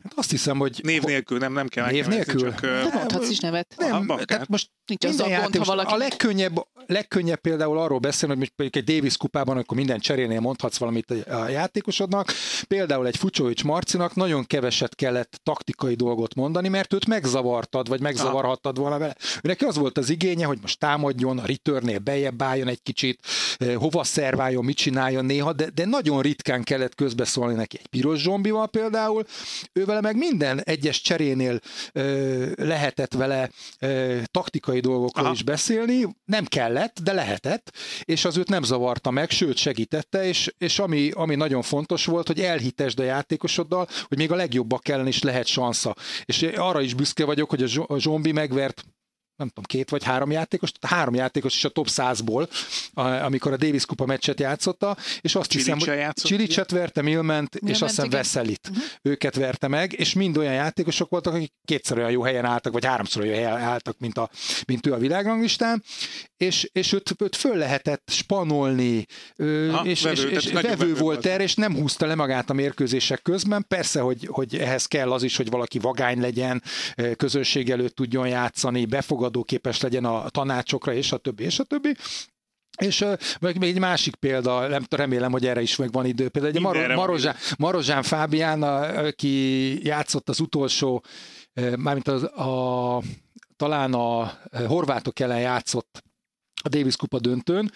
[0.02, 0.80] Hát azt hiszem, hogy...
[0.82, 2.40] Név nélkül, nem, nem kell Név nélkül?
[2.40, 3.74] Csak, De mondhatsz is nevet.
[3.76, 5.92] Nem, Aha, tehát most Nincs az a gond, ha valaki...
[5.92, 10.76] A legkönnyebb, legkönnyebb például arról beszélni, hogy mondjuk egy Davis kupában, akkor minden cserénél mondhatsz
[10.76, 12.32] valamit a játékosodnak.
[12.68, 18.78] Például egy Fucsovics Marcinak nagyon keveset kellett taktikai dolgot mondani, mert őt megzavartad, vagy megzavarhattad
[18.78, 19.16] volna vele.
[19.40, 23.20] Neki az volt az igénye, hogy most támadjon, a returnnél bejebb álljon egy kicsit,
[23.74, 27.78] hova szerváljon, mit csináljon néha, de, de nagyon ritkán kellett közbeszólni neki.
[27.78, 29.24] Egy piros zombival például,
[29.72, 31.60] ő vele meg minden egyes cserénél
[31.92, 35.34] ö, eh, lehetett vele ö, taktikai dolgokról Aha.
[35.34, 37.72] is beszélni, nem kellett, de lehetett,
[38.02, 42.26] és az őt nem zavarta meg, sőt segítette, és, és ami, ami nagyon fontos volt,
[42.26, 45.96] hogy elhitesd a játékosoddal, hogy még a legjobbak ellen is lehet sansza.
[46.24, 48.84] És arra is büszke vagyok, hogy a zombi megvert
[49.36, 52.48] nem tudom, két vagy három játékos, három játékos is a top 100-ból,
[53.22, 57.94] amikor a Davis Kupa meccset játszotta, és azt hiszem, hogy Csilicset verte, Milment, és azt
[57.94, 58.68] hiszem Veszelit.
[58.70, 58.84] Uh-huh.
[59.02, 62.84] Őket verte meg, és mind olyan játékosok voltak, akik kétszer olyan jó helyen álltak, vagy
[62.84, 64.30] háromszor olyan helyen álltak, mint, a,
[64.66, 65.82] mint ő a világranglistán,
[66.36, 69.04] és, és őt, őt föl lehetett spanolni,
[69.70, 72.52] ha, és, vevő, és, és vevő, vevő volt erre, és nem húzta le magát a
[72.52, 73.64] mérkőzések közben.
[73.68, 76.62] Persze, hogy, hogy ehhez kell az is, hogy valaki vagány legyen,
[77.16, 78.84] közönség előtt tudjon játszani,
[79.22, 81.96] befogadóképes legyen a tanácsokra, és a többi, és a többi.
[82.78, 83.04] És
[83.40, 86.28] meg még egy másik példa, nem remélem, hogy erre is meg van idő.
[86.28, 91.02] Például egy Mar- Marozsán, Marozsán Fábián, aki játszott az utolsó,
[91.76, 93.02] mármint az, a,
[93.56, 96.02] talán a horvátok ellen játszott
[96.62, 97.72] a Davis Kupa döntőn,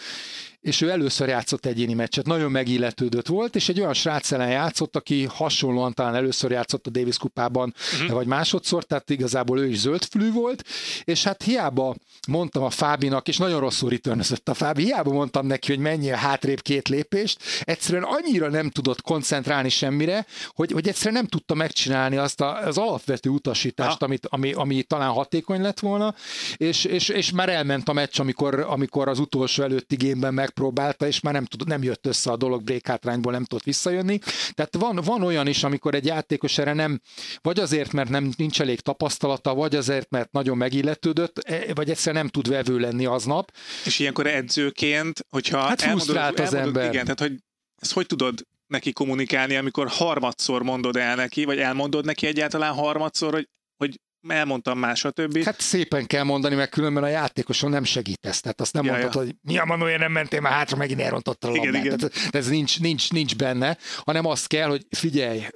[0.66, 4.96] és ő először játszott egyéni meccset, nagyon megilletődött volt, és egy olyan srác ellen játszott,
[4.96, 8.10] aki hasonlóan talán először játszott a Davis kupában, uh-huh.
[8.10, 10.64] vagy másodszor, tehát igazából ő is zöldfülű volt,
[11.04, 11.94] és hát hiába
[12.28, 16.60] mondtam a Fábinak, és nagyon rosszul returnözött a Fábi, hiába mondtam neki, hogy menjél hátrébb
[16.60, 22.40] két lépést, egyszerűen annyira nem tudott koncentrálni semmire, hogy, hogy egyszerűen nem tudta megcsinálni azt
[22.40, 26.14] a, az alapvető utasítást, amit, ami, ami talán hatékony lett volna,
[26.56, 31.06] és, és, és már elment a meccs, amikor, amikor az utolsó előtti gémben meg megpróbálta,
[31.06, 34.18] és már nem, tud, nem jött össze a dolog, break hátrányból nem tudott visszajönni.
[34.54, 37.00] Tehát van, van olyan is, amikor egy játékos erre nem,
[37.42, 42.22] vagy azért, mert nem nincs elég tapasztalata, vagy azért, mert nagyon megilletődött, e, vagy egyszerűen
[42.22, 43.52] nem tud vevő lenni aznap.
[43.84, 46.88] És ilyenkor edzőként, hogyha hát az elmondod, ember.
[46.92, 47.34] Igen, tehát hogy
[47.76, 53.32] ezt hogy tudod neki kommunikálni, amikor harmadszor mondod el neki, vagy elmondod neki egyáltalán harmadszor,
[53.32, 55.44] hogy, hogy elmondtam más, a többi.
[55.44, 58.40] Hát szépen kell mondani, mert különben a játékoson nem segítesz.
[58.40, 59.20] Tehát azt nem Ja, mondod, ja.
[59.20, 61.84] hogy mi a manója nem mentél már hátra, megint elrontottad a Igen, labdát.
[61.84, 61.98] igen.
[61.98, 65.46] Tehát ez nincs, nincs, nincs benne, hanem azt kell, hogy figyelj,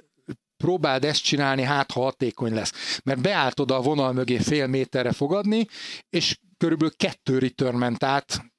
[0.57, 2.99] próbáld ezt csinálni, hát ha hatékony lesz.
[3.03, 5.65] Mert beállt oda a vonal mögé fél méterre fogadni,
[6.09, 8.50] és körülbelül kettő return ment át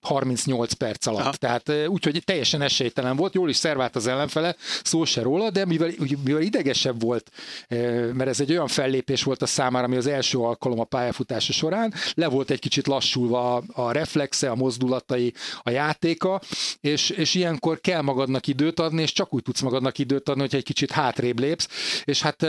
[0.00, 1.20] 38 perc alatt.
[1.20, 1.32] Aha.
[1.32, 5.64] Tehát eh, úgyhogy teljesen esélytelen volt, jól is szervált az ellenfele, szó se róla, de
[5.64, 5.90] mivel,
[6.24, 7.30] mivel idegesebb volt,
[8.12, 11.94] mert ez egy olyan fellépés volt a számára, ami az első alkalom a pályafutása során,
[12.14, 15.32] le volt egy kicsit lassulva a, a reflexe, a mozdulatai,
[15.62, 16.40] a játéka,
[16.80, 20.56] és, és ilyenkor kell magadnak időt adni, és csak úgy tudsz magadnak időt adni, hogyha
[20.56, 21.68] egy kicsit hátrébb lépsz,
[22.04, 22.46] és hát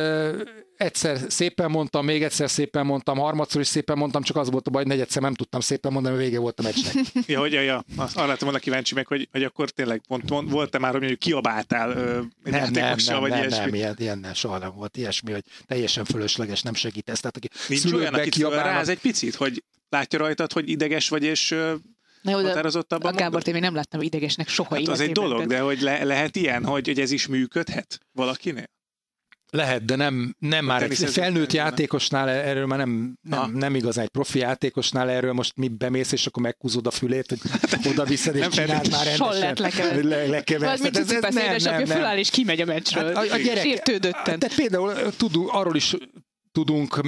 [0.80, 4.70] egyszer szépen mondtam, még egyszer szépen mondtam, harmadszor is szépen mondtam, csak az volt a
[4.70, 7.06] baj, hogy negyedszer nem tudtam szépen mondani, mert vége volt a meccsnek.
[7.28, 7.84] Ja, hogy ja, ja.
[7.98, 11.20] Arra lettem volna kíváncsi meg, hogy, hogy akkor tényleg pont, pont, volt-e már, hogy mondjuk
[11.20, 13.58] kiabáltál ö, egy Nem, nem, nem, vagy nem, ilyesmi?
[13.58, 17.20] nem, ilyen, ilyen nem, soha nem volt ilyesmi, hogy teljesen fölösleges, nem segítesz.
[17.20, 21.24] Tehát aki Nincs szülők olyan, akit fölráz egy picit, hogy látja rajtad, hogy ideges vagy,
[21.24, 21.74] és ö,
[22.22, 25.46] Na jó, határozottabban a Gábor, én még nem láttam idegesnek soha Hát az egy dolog,
[25.46, 28.70] de hogy le, lehet ilyen, hogy, hogy ez is működhet valakinél?
[29.52, 31.66] Lehet, de nem, nem már egy felnőtt nem.
[31.66, 36.26] játékosnál erről már nem, nem, nem igazán egy profi játékosnál erről most mi bemész, és
[36.26, 37.40] akkor megkúzod a fülét, hogy
[37.92, 39.54] oda viszed, és Nem csináld már rendesen.
[39.58, 40.04] lekevered.
[40.04, 40.80] Le, lekeversz.
[40.82, 43.14] Vagy mint Tehát ez- Cici ez- édesapja föláll és kimegy a meccsről.
[43.16, 44.40] Hát a, a gyerek, Sértődötten.
[44.40, 45.96] Tehát például tudunk, arról is
[46.52, 47.00] tudunk,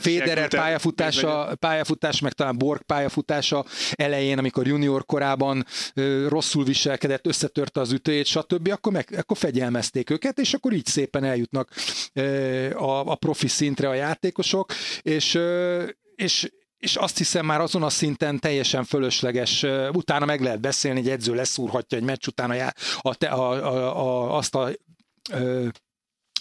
[0.00, 7.80] Federer pályafutása, pályafutás, meg talán Borg pályafutása elején, amikor junior korában ö, rosszul viselkedett, összetörte
[7.80, 11.70] az ütőjét, stb., akkor, meg, akkor fegyelmezték őket, és akkor így szépen eljutnak
[12.12, 14.72] ö, a, a profi szintre a játékosok,
[15.02, 16.48] és, ö, és
[16.80, 21.34] és azt hiszem már azon a szinten teljesen fölösleges, utána meg lehet beszélni, egy edző
[21.34, 24.70] leszúrhatja egy meccs után a, a, a, a, a, azt a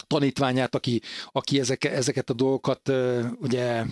[0.10, 2.92] tanítványát, aki, aki ezek, ezeket a dolgokat
[3.40, 3.84] ugye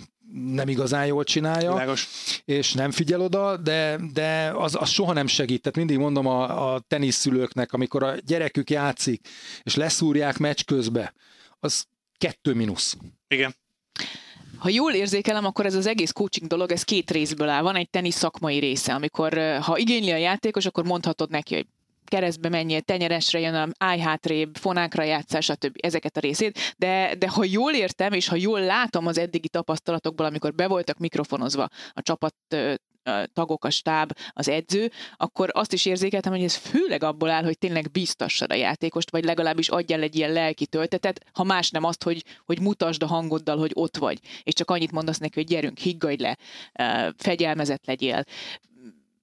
[0.54, 2.08] nem igazán jól csinálja, Világos.
[2.44, 5.62] és nem figyel oda, de, de az, az soha nem segít.
[5.62, 9.28] Tehát mindig mondom a, a teniszszülőknek, amikor a gyerekük játszik,
[9.62, 11.14] és leszúrják meccs közbe,
[11.60, 11.84] az
[12.18, 12.96] kettő mínusz.
[13.28, 13.54] Igen.
[14.58, 17.62] Ha jól érzékelem, akkor ez az egész coaching dolog, ez két részből áll.
[17.62, 21.66] Van egy tenisz szakmai része, amikor ha igényli a játékos, akkor mondhatod neki, hogy
[22.08, 25.76] keresztbe menjél, tenyeresre jön, állj hátrébb, fonákra játszás, stb.
[25.80, 26.74] ezeket a részét.
[26.76, 30.98] De, de ha jól értem, és ha jól látom az eddigi tapasztalatokból, amikor be voltak
[30.98, 32.34] mikrofonozva a csapat
[33.32, 37.58] tagok, a stáb, az edző, akkor azt is érzékeltem, hogy ez főleg abból áll, hogy
[37.58, 42.02] tényleg biztassad a játékost, vagy legalábbis adjál egy ilyen lelki töltetet, ha más nem azt,
[42.02, 45.78] hogy, hogy mutasd a hangoddal, hogy ott vagy, és csak annyit mondasz neki, hogy gyerünk,
[45.78, 46.36] higgadj le,
[47.16, 48.24] fegyelmezett legyél,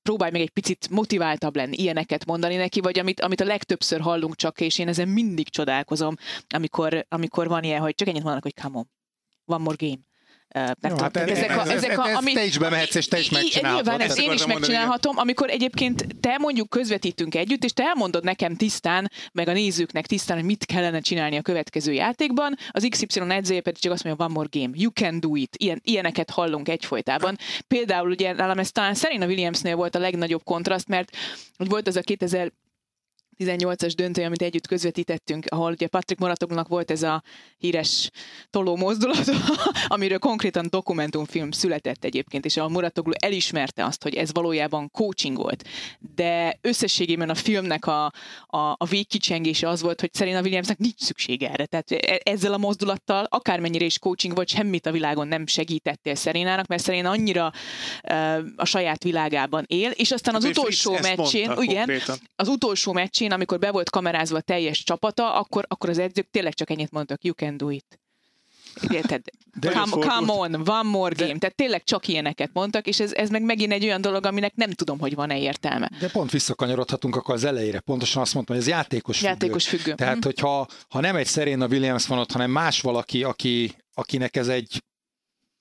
[0.06, 4.36] próbálj meg egy picit motiváltabb lenni, ilyeneket mondani neki, vagy amit, amit a legtöbbször hallunk
[4.36, 6.16] csak, és én ezen mindig csodálkozom,
[6.48, 8.90] amikor, amikor van ilyen, hogy csak ennyit mondanak, hogy come on,
[9.46, 10.00] one more game.
[10.54, 13.08] Nem Jó, hát ez- ezek a, ez- ezek a, ez- ami, te is bemehetsz, és
[13.08, 13.86] te is megcsinálhatod.
[13.86, 17.84] Nyilván ezt én is akartam mondani, megcsinálhatom, amikor egyébként te mondjuk közvetítünk együtt, és te
[17.84, 22.88] elmondod nekem tisztán, meg a nézőknek tisztán, hogy mit kellene csinálni a következő játékban, az
[22.90, 25.56] XY edzője pedig csak azt mondja, one more game, you can do it.
[25.58, 27.38] Ilyen, ilyeneket hallunk egyfolytában.
[27.68, 31.16] Például ugye nálam ez talán Serena Williamsnél volt a legnagyobb kontraszt, mert
[31.58, 32.52] volt az a 2000
[33.38, 37.24] 18-as döntő, amit együtt közvetítettünk, ahol ugye Patrick Moratognak volt ez a
[37.58, 38.10] híres
[38.50, 39.32] toló mozdulat,
[39.88, 45.68] amiről konkrétan dokumentumfilm született egyébként, és ahol Muratoglu elismerte azt, hogy ez valójában coaching volt.
[46.16, 48.06] De összességében a filmnek a,
[48.48, 51.66] a, a végkicsengése az volt, hogy Serena Williamsnek nincs szüksége erre.
[51.66, 56.68] Tehát e- ezzel a mozdulattal, akármennyire is coaching volt, semmit a világon nem segítettél Serenának,
[56.68, 57.52] mert Serena annyira
[58.10, 62.18] uh, a saját világában él, és aztán az Hát, hogy utolsó meccsén, igen, konkrétan.
[62.36, 66.54] az utolsó meccsén, amikor be volt kamerázva a teljes csapata, akkor, akkor az edzők tényleg
[66.54, 68.00] csak ennyit mondtak, you can do it.
[68.90, 69.22] Érted?
[69.60, 71.40] De- come, come on, one more De- game.
[71.40, 74.72] Tehát tényleg csak ilyeneket mondtak, és ez, ez meg megint egy olyan dolog, aminek nem
[74.72, 75.90] tudom, hogy van-e értelme.
[76.00, 77.80] De pont visszakanyarodhatunk akkor az elejére.
[77.80, 79.30] Pontosan azt mondtam, hogy ez játékos függő.
[79.32, 79.94] Játékos függő.
[79.94, 80.26] Tehát, Mhm.
[80.26, 84.84] hogyha ha nem egy Serena Williams van ott, hanem más valaki, aki, akinek ez egy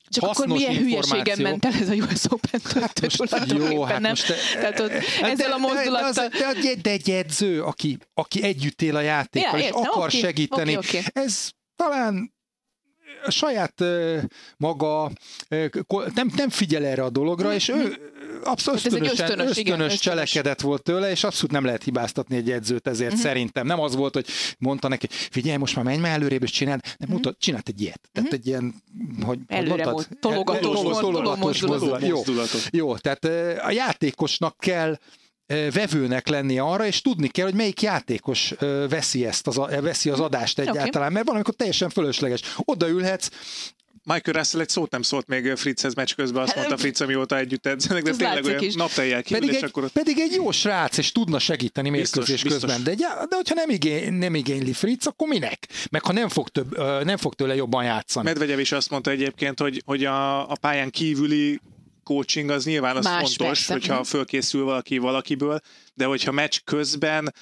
[0.09, 4.01] Csak akkor hasznos milyen hülyeségen ment el ez a US Open Hát most, jó, hát
[4.01, 4.11] nem?
[4.11, 4.35] most...
[4.53, 4.91] Tehát ott,
[5.23, 6.29] ezzel a de, mozdulattal...
[6.29, 9.83] de, de, de, de egy edző, aki, aki együtt él a játékkal, Ja, és értem,
[9.83, 11.09] akar oké, segíteni, oké, oké.
[11.13, 12.34] ez talán
[13.27, 13.85] a saját
[14.57, 15.11] maga
[16.15, 18.13] nem, nem figyel erre a dologra, és ő
[18.45, 20.63] abszolút hát ösztönös, ösztönös, ösztönös igen, cselekedet ösztönös.
[20.63, 23.27] volt tőle, és abszolút nem lehet hibáztatni egy edzőt ezért uh-huh.
[23.27, 23.67] szerintem.
[23.67, 24.27] Nem az volt, hogy
[24.59, 27.15] mondta neki, figyelj, most már menj már előrébb, és csináld, nem uh-huh.
[27.15, 28.01] mutat, csinált egy ilyet.
[28.13, 28.75] Tehát egy ilyen,
[29.23, 32.09] hogy Előre volt, tologatós, tologatós mozdulatot.
[32.09, 32.23] Jó,
[32.71, 33.25] jó, tehát
[33.59, 34.99] a játékosnak kell
[35.47, 38.55] vevőnek lenni arra, és tudni kell, hogy melyik játékos
[38.89, 41.13] veszi ezt az, veszi az adást egyáltalán, okay.
[41.13, 42.41] mert valamikor teljesen fölösleges.
[42.57, 43.29] Odaülhetsz,
[44.07, 47.67] Michael Russell egy szót nem szólt még Fritzhez meccs közben, azt mondta Fritz, amióta együtt
[47.67, 49.89] edzenek, de tényleg olyan napteljel pedig, egy, akkor...
[49.89, 54.35] pedig egy jó srác, és tudna segíteni mérkőzés közben, de, de hogyha nem, igény, nem
[54.35, 55.69] igényli Fritz, akkor minek?
[55.91, 58.27] Meg ha nem fog, több, nem fog tőle jobban játszani.
[58.27, 61.61] Medvegyev is azt mondta egyébként, hogy, hogy a, a pályán kívüli
[62.05, 63.73] coaching az nyilván az Más fontos, persze.
[63.73, 64.03] hogyha mhm.
[64.03, 65.61] fölkészül valaki valakiből,
[65.95, 67.35] de hogyha meccs közben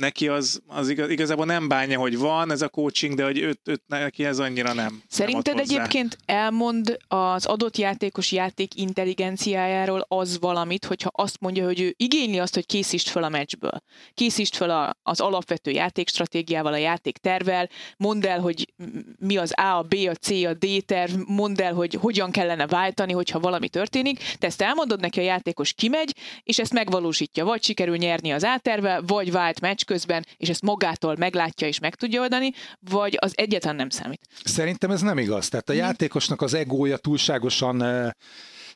[0.00, 3.60] neki az, az igaz, igazából nem bánja, hogy van ez a coaching, de hogy őt,
[3.64, 5.02] őt neki ez annyira nem.
[5.08, 11.80] Szerinted nem egyébként elmond az adott játékos játék intelligenciájáról az valamit, hogyha azt mondja, hogy
[11.80, 13.82] ő igényli azt, hogy készítsd fel a meccsből.
[14.14, 18.72] Készítsd fel a, az alapvető játékstratégiával, a játéktervel, mondd el, hogy
[19.18, 22.66] mi az A, a B, a C, a D terv, mondd el, hogy hogyan kellene
[22.66, 24.18] váltani, hogyha valami történik.
[24.38, 27.44] Te ezt elmondod neki, a játékos kimegy, és ezt megvalósítja.
[27.44, 31.78] Vagy sikerül nyerni az A terve, vagy vált meccs közben, és ezt magától meglátja és
[31.78, 32.52] meg tudja oldani,
[32.90, 34.20] vagy az egyetlen nem számít?
[34.44, 35.48] Szerintem ez nem igaz.
[35.48, 35.80] Tehát a hmm.
[35.80, 37.82] játékosnak az egója túlságosan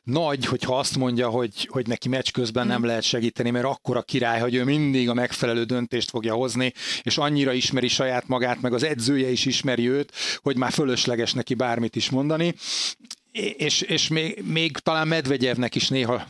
[0.03, 2.87] nagy, hogyha azt mondja, hogy, hogy neki meccs közben nem mhm.
[2.87, 7.17] lehet segíteni, mert akkor a király, hogy ő mindig a megfelelő döntést fogja hozni, és
[7.17, 11.95] annyira ismeri saját magát, meg az edzője is ismeri őt, hogy már fölösleges neki bármit
[11.95, 12.53] is mondani.
[13.57, 16.27] És, és még, még talán Medvegyevnek is néha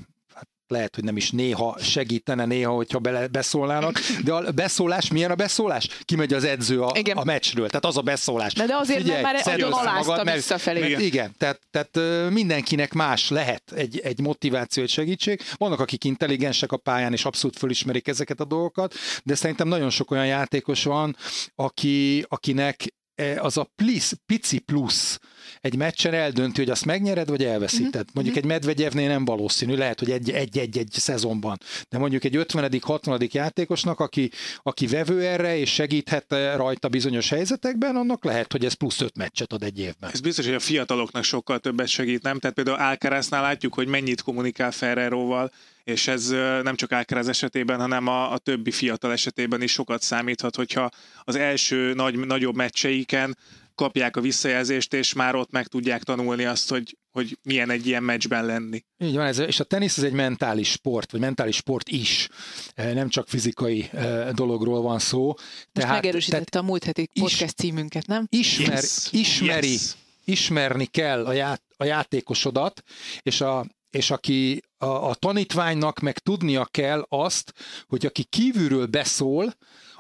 [0.67, 5.35] lehet, hogy nem is néha segítene, néha, hogyha bele, beszólnának, de a beszólás, milyen a
[5.35, 5.87] beszólás?
[6.01, 8.53] Kimegy az edző a, a meccsről, tehát az a beszólás.
[8.53, 10.85] De, de azért Figyelj, már nagyon alázta magad, mert, visszafelé.
[10.85, 15.41] Igen, igen tehát, tehát mindenkinek más lehet egy, egy motiváció, egy segítség.
[15.57, 18.93] Vannak, akik intelligensek a pályán, és abszolút fölismerik ezeket a dolgokat,
[19.23, 21.15] de szerintem nagyon sok olyan játékos van,
[21.55, 25.19] aki, akinek E, az a plisz, pici plusz
[25.61, 27.95] egy meccsen eldönti, hogy azt megnyered, vagy elveszíted.
[27.95, 28.13] Uh-huh.
[28.13, 31.57] Mondjuk egy Medvegyevnél nem valószínű, lehet, hogy egy-egy-egy szezonban.
[31.89, 34.31] De mondjuk egy 50 60 játékosnak, aki,
[34.63, 36.25] aki vevő erre, és segíthet
[36.55, 40.09] rajta bizonyos helyzetekben, annak lehet, hogy ez plusz öt meccset ad egy évben.
[40.11, 42.39] Ez biztos, hogy a fiataloknak sokkal többet segít, nem?
[42.39, 45.51] Tehát például Alcaraznál látjuk, hogy mennyit kommunikál Ferreroval,
[45.83, 46.29] és ez
[46.63, 50.89] nem csak Alcaraz esetében, hanem a, a többi fiatal esetében is sokat számíthat, hogyha
[51.23, 53.37] az első nagy, nagyobb meccseiken
[53.75, 58.03] kapják a visszajelzést, és már ott meg tudják tanulni azt, hogy, hogy milyen egy ilyen
[58.03, 58.83] meccsben lenni.
[58.97, 62.29] Így van, ez, és a tenisz ez egy mentális sport, vagy mentális sport is,
[62.75, 63.89] nem csak fizikai
[64.31, 65.25] dologról van szó.
[65.27, 68.25] Most tehát, megerősítette tehát a múlt heti podcast is, címünket, nem?
[68.29, 69.07] Ismer, yes.
[69.11, 69.95] Ismeri, yes.
[70.25, 72.83] ismerni kell a, ját, a játékosodat,
[73.21, 77.53] és a, és aki a, a tanítványnak meg tudnia kell azt,
[77.87, 79.53] hogy aki kívülről beszól,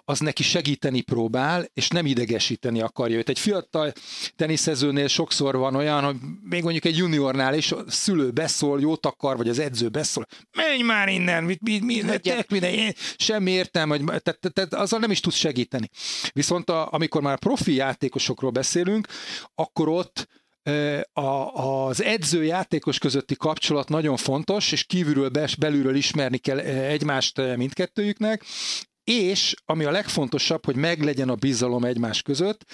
[0.05, 3.29] az neki segíteni próbál, és nem idegesíteni akarja őt.
[3.29, 3.93] Egy fiatal
[4.35, 9.37] teniszezőnél sokszor van olyan, hogy még mondjuk egy juniornál is a szülő beszól, jót akar,
[9.37, 10.25] vagy az edző beszól,
[10.57, 15.11] menj már innen, mit, mit, mit, tek minden, semmi értem, hogy, tehát, tehát azzal nem
[15.11, 15.89] is tudsz segíteni.
[16.33, 19.07] Viszont a, amikor már profi játékosokról beszélünk,
[19.55, 20.27] akkor ott
[21.13, 28.43] a, az edző-játékos közötti kapcsolat nagyon fontos, és kívülről, belülről ismerni kell egymást mindkettőjüknek,
[29.05, 32.65] és ami a legfontosabb, hogy meglegyen a bizalom egymás között,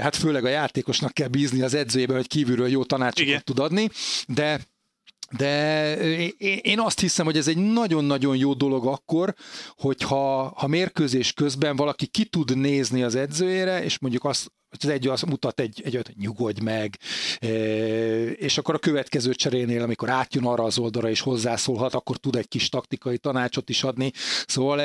[0.00, 3.42] hát főleg a játékosnak kell bízni az edzőjében, hogy kívülről jó tanácsokat Igen.
[3.44, 3.88] tud adni,
[4.26, 4.60] de
[5.36, 5.96] de
[6.62, 9.34] én azt hiszem, hogy ez egy nagyon-nagyon jó dolog akkor,
[9.76, 15.08] hogyha ha mérkőzés közben valaki ki tud nézni az edzőjére, és mondjuk azt, az egy
[15.08, 16.98] azt mutat egy, egy hogy nyugodj meg,
[18.36, 22.48] és akkor a következő cserénél, amikor átjön arra az oldalra és hozzászólhat, akkor tud egy
[22.48, 24.12] kis taktikai tanácsot is adni.
[24.46, 24.80] Szóval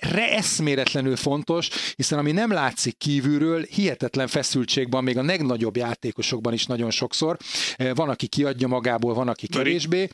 [0.00, 5.18] e, e, e, re eszméletlenül fontos, hiszen ami nem látszik kívülről, hihetetlen feszültség van még
[5.18, 7.36] a legnagyobb játékosokban is nagyon sokszor.
[7.94, 10.08] Van, aki kiadja magából, van, aki kevésbé,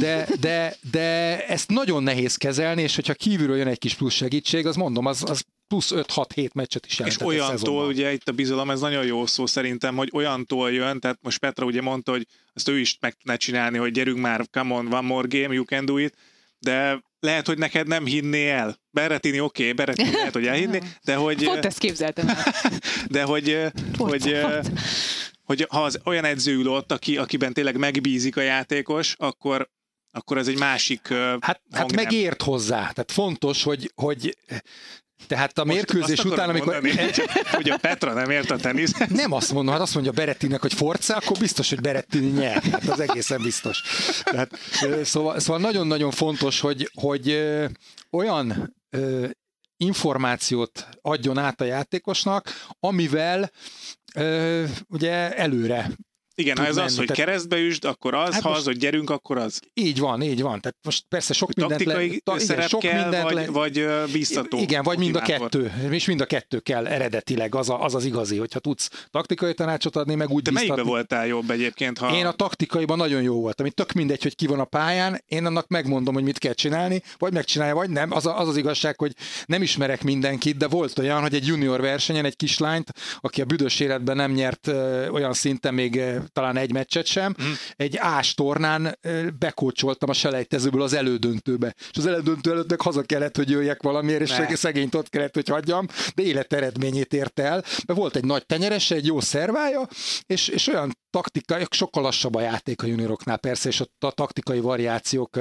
[0.00, 4.66] de, de, de ezt nagyon nehéz kezelni, és hogyha kívülről jön egy kis plusz segítség,
[4.66, 8.80] az mondom, az, az plusz 5-6-7 meccset is És olyantól, ugye itt a bizalom, ez
[8.80, 12.78] nagyon jó szó szerintem, hogy olyantól jön, tehát most Petra ugye mondta, hogy ezt ő
[12.78, 15.96] is meg tudná csinálni, hogy gyerünk már, come on, one more game, you can do
[15.96, 16.14] it,
[16.58, 18.76] de lehet, hogy neked nem hinné el.
[18.90, 21.44] Beretini oké, okay, Beretini lehet, hogy elhinni, de hogy...
[21.44, 22.44] Pont ezt képzeltem el.
[23.08, 23.66] De hogy,
[23.96, 24.40] hogy,
[25.42, 29.70] hogy ha az olyan edző ül ott, aki, akiben tényleg megbízik a játékos, akkor,
[30.10, 31.08] akkor ez egy másik
[31.40, 32.78] Hát, hát megért hozzá.
[32.78, 34.36] Tehát fontos, hogy, hogy
[35.26, 36.72] Tehát a mérkőzés után, amikor...
[36.72, 37.10] Mondani,
[37.56, 38.92] hogy a Petra nem ért a tenisz.
[39.08, 42.62] Nem azt mondom, hát azt mondja Berettinek, hogy Forca, akkor biztos, hogy Berettini nyer.
[42.62, 43.82] Hát az egészen biztos.
[44.24, 44.50] Tehát,
[45.02, 47.48] szóval, szóval nagyon-nagyon fontos, hogy, hogy
[48.10, 48.76] olyan
[49.76, 53.50] információt adjon át a játékosnak, amivel
[54.88, 55.90] ugye előre
[56.38, 56.86] igen, ha ez menni.
[56.86, 59.60] az, hogy Tehát, keresztbe üsd, akkor az, hát ha az, hogy gyerünk, akkor az.
[59.74, 60.60] Így van, így van.
[60.60, 63.86] Tehát most persze sok mindent Taktikai le, ta, igen, sok kell, mindent vagy, le, vagy
[64.12, 64.58] biztató.
[64.58, 65.72] Igen, vagy mind a kettő.
[65.90, 69.96] És mind a kettő kell eredetileg, az, a, az az igazi, hogyha tudsz taktikai tanácsot
[69.96, 70.74] adni, meg úgy De biztatni.
[70.74, 71.98] melyikbe voltál jobb egyébként?
[71.98, 72.16] Ha...
[72.16, 73.66] Én a taktikaiban nagyon jó voltam.
[73.66, 77.02] Itt tök mindegy, hogy ki van a pályán, én annak megmondom, hogy mit kell csinálni,
[77.18, 78.12] vagy megcsinálja, vagy nem.
[78.12, 79.12] Az, a, az az igazság, hogy
[79.46, 83.80] nem ismerek mindenkit, de volt olyan, hogy egy junior versenyen egy kislányt, aki a büdös
[83.80, 84.66] életben nem nyert
[85.12, 86.00] olyan szinten még
[86.32, 87.52] talán egy meccset sem, mm.
[87.76, 88.98] egy ás tornán
[89.38, 91.74] bekócsoltam a selejtezőből az elődöntőbe.
[91.90, 94.54] És az elődöntő előtt meg haza kellett, hogy jöjjek valamiért, és ne.
[94.54, 97.64] szegényt ott kellett, hogy hagyjam, de életeredményét ért el.
[97.86, 99.88] Mert volt egy nagy tenyerese, egy jó szervája,
[100.26, 104.60] és, és olyan taktika, sokkal lassabb a játék a junioroknál persze, és ott a taktikai
[104.60, 105.38] variációk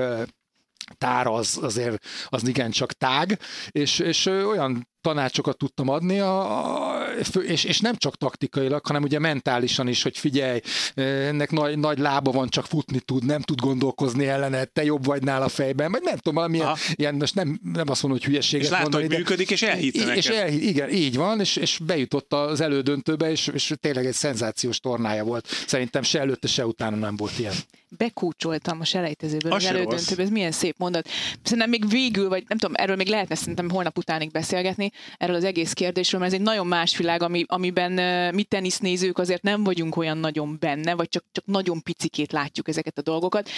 [0.97, 7.07] tár az azért az igen csak tág, és, és olyan tanácsokat tudtam adni, a, a,
[7.45, 10.59] és, és nem csak taktikailag, hanem ugye mentálisan is, hogy figyelj,
[10.95, 15.23] ennek nagy, nagy lába van, csak futni tud, nem tud gondolkozni ellene, te jobb vagy
[15.23, 18.77] nála fejben, vagy nem tudom, valamilyen, ilyen, most nem, nem azt mondom, hogy hülyeséget és
[18.77, 19.05] mondani.
[19.05, 23.47] hogy működik, és elhitte És el, igen, így van, és, és bejutott az elődöntőbe, és,
[23.47, 25.47] és tényleg egy szenzációs tornája volt.
[25.67, 27.53] Szerintem se előtte, se utána nem volt ilyen
[27.89, 31.07] bekúcsoltam a selejtezőből az, az elődöntőből, ez milyen szép mondat.
[31.43, 34.86] Szerintem még végül, vagy nem tudom, erről még lehetne szerintem holnap utánig beszélgetni,
[35.17, 37.91] erről az egész kérdésről, mert ez egy nagyon más világ, ami, amiben
[38.33, 42.97] mi tenisznézők azért nem vagyunk olyan nagyon benne, vagy csak, csak nagyon picikét látjuk ezeket
[42.97, 43.49] a dolgokat.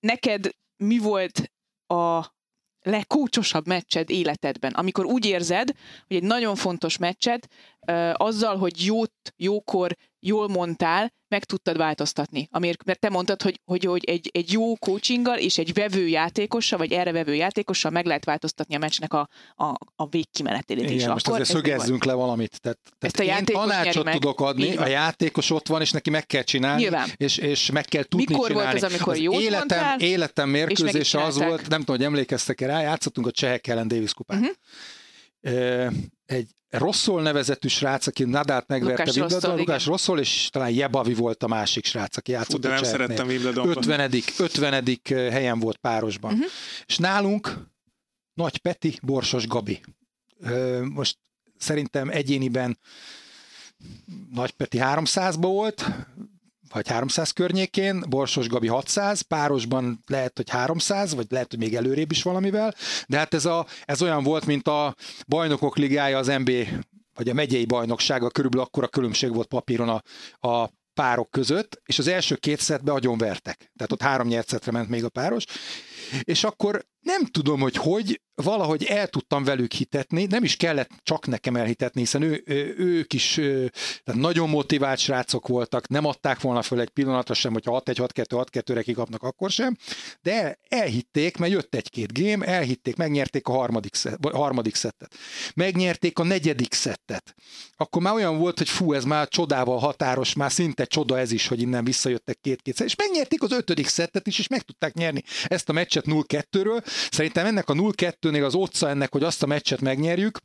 [0.00, 1.52] Neked mi volt
[1.86, 2.34] a
[2.80, 5.70] legkócsosabb meccsed életedben, amikor úgy érzed,
[6.06, 7.48] hogy egy nagyon fontos meccset
[8.12, 12.48] azzal, hogy jót, jókor, jól mondtál, meg tudtad változtatni.
[12.50, 16.78] Amiért, mert te mondtad, hogy, hogy, hogy egy, egy jó coachinggal és egy vevő játékossal,
[16.78, 19.64] vagy erre vevő játékossal meg lehet változtatni a meccsnek a, a,
[19.96, 20.90] a végkimenetét is.
[20.90, 22.60] Igen, most akkor azért szögezzünk le valamit.
[22.60, 24.14] Tehát, tehát Ezt a én tanácsot meg.
[24.14, 27.08] tudok adni, a játékos ott van, és neki meg kell csinálni, Nyilván.
[27.16, 28.70] és, és meg kell tudni Mikor csinálni.
[28.70, 32.66] volt az, amikor az jót életem, mondtál, életem mérkőzése az volt, nem tudom, hogy emlékeztek-e
[32.66, 34.40] rá, játszottunk a csehek ellen Davis kupát.
[34.40, 35.92] Uh-huh.
[36.26, 41.46] Egy Rosszol nevezetű srác, aki Nadált megverte Wimbledon, Lukás Rosszol, és talán Jebavi volt a
[41.46, 43.76] másik srác, aki játszott Fú, de nem szerettem Wimbledonban.
[43.76, 44.22] 50.
[44.38, 45.30] 50.
[45.30, 46.32] helyen volt párosban.
[46.32, 46.48] Uh-huh.
[46.86, 47.58] És nálunk
[48.34, 49.80] Nagy Peti, Borsos Gabi.
[50.82, 51.18] Most
[51.58, 52.78] szerintem egyéniben
[54.32, 55.84] Nagy Peti 300-ba volt,
[56.72, 62.10] vagy 300 környékén, Borsos Gabi 600, párosban lehet, hogy 300, vagy lehet, hogy még előrébb
[62.10, 62.74] is valamivel,
[63.06, 64.94] de hát ez, a, ez olyan volt, mint a
[65.26, 66.50] bajnokok ligája az MB
[67.14, 70.02] vagy a megyei bajnoksága, körülbelül akkora különbség volt papíron a,
[70.48, 73.72] a párok között, és az első két szetbe agyonvertek.
[73.76, 75.44] Tehát ott három nyert ment még a páros,
[76.22, 81.26] és akkor nem tudom, hogy hogy, valahogy el tudtam velük hitetni, nem is kellett csak
[81.26, 82.42] nekem elhitetni, hiszen ő,
[82.76, 83.34] ők is
[84.04, 89.22] tehát nagyon motivált srácok voltak, nem adták volna föl egy pillanatra sem, hogyha 6-1-6-2-6-2-re kikapnak,
[89.22, 89.76] akkor sem,
[90.22, 95.14] de elhitték, mert jött egy-két game, elhitték, megnyerték a harmadik, szett, harmadik szettet.
[95.54, 97.34] Megnyerték a negyedik szettet.
[97.76, 101.46] Akkor már olyan volt, hogy fú, ez már csodával határos, már szinte csoda ez is,
[101.46, 105.68] hogy innen visszajöttek két-két és megnyerték az ötödik szettet is, és meg tudták nyerni ezt
[105.68, 110.38] a meccset 0-2-ről, Szerintem ennek a 0-2-nél az otca ennek, hogy azt a meccset megnyerjük,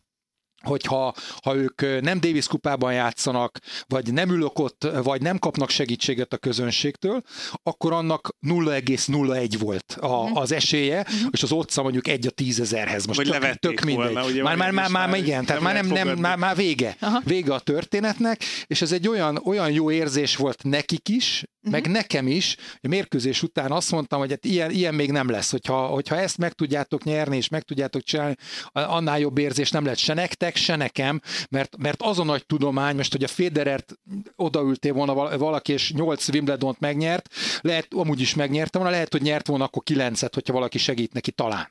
[0.61, 6.33] hogyha ha ők nem Davis kupában játszanak, vagy nem ülök ott, vagy nem kapnak segítséget
[6.33, 7.21] a közönségtől,
[7.63, 10.37] akkor annak 0,01 volt a, mhm.
[10.37, 11.29] az esélye, uh-huh.
[11.31, 13.05] és az otca mondjuk egy a tízezerhez.
[13.05, 14.13] Most vagy tök, tök mindegy.
[14.13, 16.95] Volna, ugye már, már, már, már, igen, tehát már, nem, nem, már, már vége.
[16.99, 17.21] Aha.
[17.23, 21.71] Vége a történetnek, és ez egy olyan, olyan jó érzés volt nekik is, uh-huh.
[21.71, 25.51] meg nekem is, a mérkőzés után azt mondtam, hogy hát ilyen, ilyen még nem lesz,
[25.51, 28.35] hogyha, hogyha ezt meg tudjátok nyerni, és meg tudjátok csinálni,
[28.71, 32.95] annál jobb érzés nem lehet se nektek, se nekem, mert, mert az a nagy tudomány,
[32.95, 33.93] most, hogy a Federert
[34.35, 37.29] odaültél volna valaki, és 8 Wimbledont megnyert,
[37.61, 41.31] lehet, amúgy is megnyerte volna, lehet, hogy nyert volna akkor 9-et, hogyha valaki segít neki
[41.31, 41.69] talán.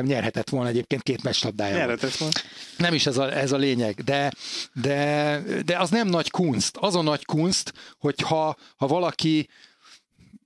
[0.00, 1.76] Nyerhetett volna egyébként két meccslabdája.
[1.76, 2.34] Nyerhetett volna.
[2.76, 4.32] Nem is ez a, ez a lényeg, de,
[4.72, 6.76] de, de az nem nagy kunst.
[6.76, 9.48] Az a nagy kunst, hogyha ha valaki valaki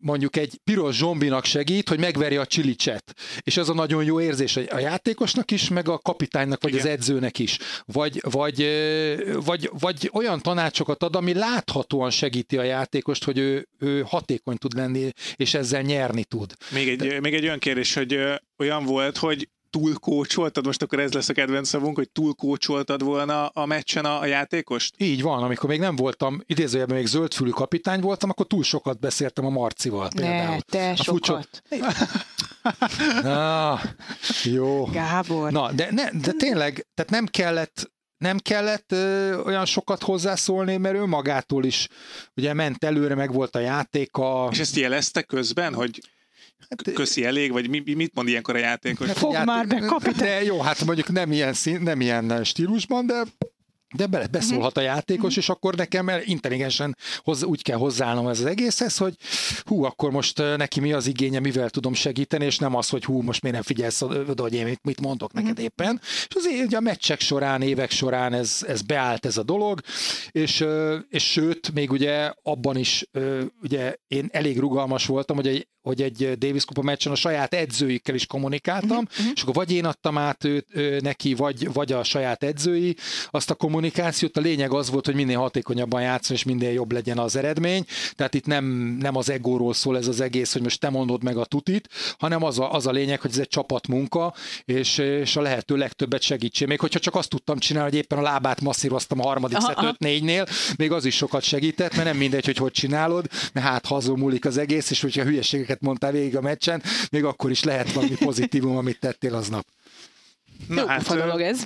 [0.01, 3.14] mondjuk egy piros zombinak segít, hogy megverje a csilicset.
[3.41, 6.85] És ez a nagyon jó érzés a játékosnak is, meg a kapitánynak, vagy Igen.
[6.85, 7.59] az edzőnek is.
[7.85, 8.69] Vagy, vagy,
[9.45, 14.75] vagy, vagy olyan tanácsokat ad, ami láthatóan segíti a játékost, hogy ő, ő hatékony tud
[14.75, 16.53] lenni, és ezzel nyerni tud.
[16.73, 17.21] Még egy, De...
[17.21, 18.19] még egy olyan kérdés, hogy
[18.59, 23.03] olyan volt, hogy túl kócsoltad, most akkor ez lesz a kedvenc szavunk, hogy túl kócsoltad
[23.03, 24.95] volna a meccsen a, a játékost?
[24.99, 29.47] Így van, amikor még nem voltam, idézőjelben még zöldfülű kapitány voltam, akkor túl sokat beszéltem
[29.47, 30.55] a Marcival például.
[30.55, 31.62] Ne, te a sokat.
[33.23, 33.81] Ah,
[34.45, 34.85] jó.
[34.85, 35.53] Gábor.
[35.53, 40.95] Na, de, ne, de tényleg, tehát nem kellett nem kellett ö, olyan sokat hozzászólni, mert
[40.95, 41.89] ő magától is
[42.37, 44.49] ugye ment előre, meg volt a játéka.
[44.51, 46.01] És ezt jelezte közben, hogy
[46.69, 49.11] Hát, köszi elég, vagy mi, mit mond ilyenkor a játékos?
[49.11, 50.29] Fog már be, kapitány.
[50.29, 53.23] De jó, hát mondjuk nem ilyen, szín, nem ilyen stílusban, de
[53.97, 58.39] de bele, beszólhat a játékos, és akkor nekem el- intelligensen hozzá, úgy kell hozzáállnom ez
[58.39, 59.14] az egészhez, hogy
[59.64, 63.20] hú, akkor most neki mi az igénye, mivel tudom segíteni, és nem az, hogy hú,
[63.20, 66.01] most miért nem figyelsz oda, hogy én mit, mit mondok neked éppen.
[66.03, 69.80] És azért ugye a meccsek során, évek során ez, ez beállt ez a dolog,
[70.30, 70.64] és,
[71.09, 73.05] és sőt, még ugye abban is
[73.62, 78.14] ugye én elég rugalmas voltam, hogy egy, hogy egy Davis Kupa meccsen a saját edzőikkel
[78.14, 80.64] is kommunikáltam, és akkor vagy én adtam át ő,
[81.03, 82.97] neki, vagy, vagy a saját edzői
[83.30, 83.76] azt a kommunikációt.
[84.33, 87.85] A lényeg az volt, hogy minél hatékonyabban játszon, és minél jobb legyen az eredmény.
[88.14, 88.64] Tehát itt nem,
[89.01, 92.43] nem az egóról szól ez az egész, hogy most te mondod meg a tutit, hanem
[92.43, 96.66] az a, az a lényeg, hogy ez egy csapatmunka, és, és a lehető legtöbbet segítsél.
[96.66, 99.76] Még hogyha csak azt tudtam csinálni, hogy éppen a lábát masszíroztam a harmadik Aha, szet
[99.76, 99.97] aha.
[100.01, 103.95] 5-4-nél, még az is sokat segített, mert nem mindegy, hogy hogy csinálod, mert hát ha
[103.95, 107.93] azon múlik az egész, és hogyha hülyeségeket mondtál végig a meccsen, még akkor is lehet
[107.93, 109.66] valami pozitívum, amit tettél aznap.
[110.69, 111.65] Jó pofa ö, dolog ez.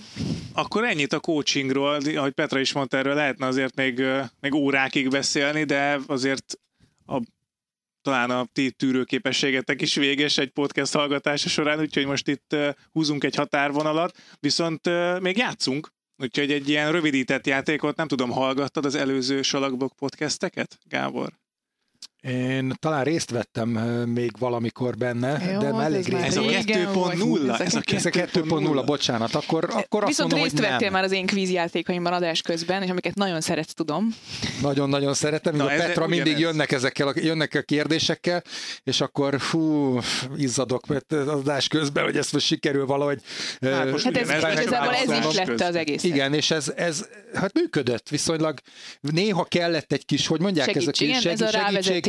[0.53, 4.03] Akkor ennyit a coachingról, ahogy Petra is mondta, erről lehetne azért még,
[4.40, 6.59] még órákig beszélni, de azért
[7.07, 7.20] a,
[8.03, 12.57] talán a ti tűrőképességetek is véges egy podcast hallgatása során, úgyhogy most itt
[12.93, 14.88] húzunk egy határvonalat, viszont
[15.20, 21.40] még játszunk, úgyhogy egy ilyen rövidített játékot, nem tudom, hallgattad az előző Salakblog podcasteket, Gábor?
[22.28, 23.68] Én talán részt vettem
[24.14, 26.92] még valamikor benne, Jó, de hát elég ez már Ez a Régen 2.0,
[27.24, 27.60] volt.
[27.60, 31.04] ez a Ez a 2.0, bocsánat, akkor, akkor azt Viszont mondom, részt hogy vettél már
[31.04, 34.14] az én kvízjátékaimban adás közben, és amiket nagyon szeretsz, tudom.
[34.60, 36.40] Nagyon-nagyon szeretem, Na, ez- Petra mindig ugyanez.
[36.40, 38.42] jönnek ezekkel a, jönnek a kérdésekkel,
[38.84, 39.98] és akkor fú,
[40.36, 43.20] izzadok, mert az adás közben, hogy ezt most sikerül valahogy
[43.60, 46.02] Hát most Hát ez meg igazából ez is lett az egész.
[46.02, 48.58] Igen, és ez, ez hát működött viszonylag.
[49.00, 51.58] Néha kellett egy kis, hogy mondják, Segítség, ez a kis ez a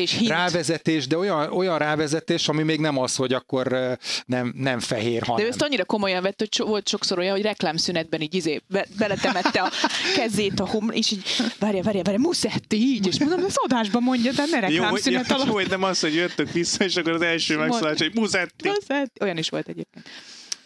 [0.04, 0.30] rávezetés, hint.
[0.32, 5.26] rávezetés, de olyan, olyan rávezetés, ami még nem az, hogy akkor nem, nem fehér, De
[5.26, 5.45] hanem.
[5.45, 8.86] ő ezt annyira komolyan vett, hogy so- volt sokszor olyan, hogy reklámszünetben így izé, be,
[8.97, 9.72] beletemette a
[10.16, 11.24] kezét a hom, és így
[11.60, 15.36] várja, várja, várja, Musetti így, és mondom, ez adásban mondja, de ne Jó, reklámszünet jó,
[15.36, 15.47] alatt.
[15.47, 18.68] hogy nem az, hogy jöttök vissza, és akkor az első megszólás, hogy Muzetti.
[18.70, 19.24] Musetti.
[19.24, 20.10] Olyan is volt egyébként.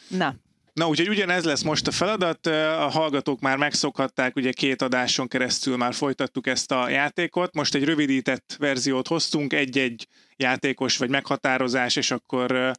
[0.07, 0.35] Na,
[0.77, 2.47] Na, úgyhogy ugyanez lesz most a feladat.
[2.47, 7.53] A hallgatók már megszokhatták, ugye két adáson keresztül már folytattuk ezt a játékot.
[7.53, 12.71] Most egy rövidített verziót hoztunk, egy-egy játékos vagy meghatározás, és akkor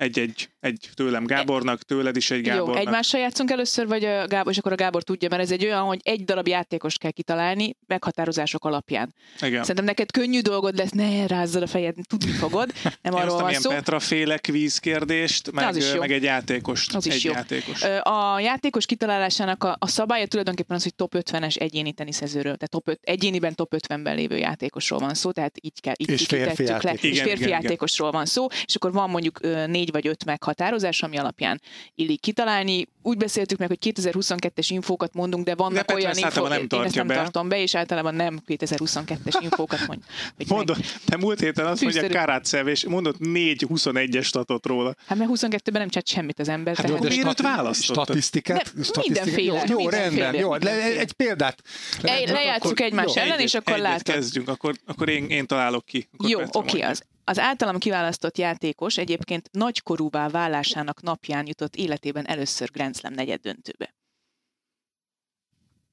[0.00, 2.78] egy-egy egy tőlem Gábornak, tőled is egy jó, Gábornak.
[2.78, 5.82] egymással játszunk először, vagy a Gábor, és akkor a Gábor tudja, mert ez egy olyan,
[5.82, 9.14] hogy egy darab játékost kell kitalálni meghatározások alapján.
[9.40, 9.60] Igen.
[9.60, 12.72] Szerintem neked könnyű dolgod lesz, ne rázzad a fejed, tudni fogod,
[13.02, 13.70] nem arról van ilyen szó.
[13.70, 15.98] Petra féle kvíz kérdést, meg, az is jó.
[15.98, 16.94] meg egy játékost.
[16.94, 17.32] Az is egy jó.
[17.32, 17.82] játékos.
[18.02, 22.88] A játékos kitalálásának a, a szabálya tulajdonképpen az, hogy top 50-es egyéni teniszezőről, tehát top
[22.88, 26.82] 5, egyéniben top 50-ben lévő játékosról van szó, tehát így kell, így És férfi kitettük
[26.82, 26.90] le.
[26.90, 27.02] játékos.
[27.02, 27.62] És Igen, férfi igen, igen.
[27.62, 31.60] játékosról van szó, és akkor van mondjuk ö, négy vagy öt meghatározás, ami alapján
[31.94, 32.88] illik kitalálni.
[33.02, 36.68] Úgy beszéltük meg, hogy 2022-es infókat mondunk, de vannak De olyan infók, nem én ezt
[36.68, 37.14] tartja nem be.
[37.14, 40.00] tartom be, és általában nem 2022-es infókat mond.
[40.48, 40.76] Mondod,
[41.06, 42.18] te múlt héten azt mondja Fűszerű.
[42.18, 44.94] Karátszev, és mondott 4-21-es statot róla.
[45.06, 46.76] Hát mert 22-ben nem csinált semmit az ember.
[46.76, 48.04] Hát tehát- akkor miért őt választottad?
[48.04, 48.72] Statisztikát?
[48.74, 50.40] De mindenféle, Jó, jó mindenféle, rendben.
[50.40, 51.62] Jó, le, egy példát.
[52.02, 53.22] Ej, lejátszuk egymás jó.
[53.22, 54.02] ellen, és akkor látod.
[54.14, 56.08] kezdjünk, akkor, akkor én, én találok ki.
[56.12, 56.88] Akkor Jó, oké, mondja.
[56.88, 63.40] az, az általam kiválasztott játékos egyébként nagykorúvá válásának napján jutott életében először Grand Slam negyed
[63.40, 63.94] döntőbe.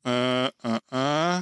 [0.02, 1.38] Ö, ö, ö,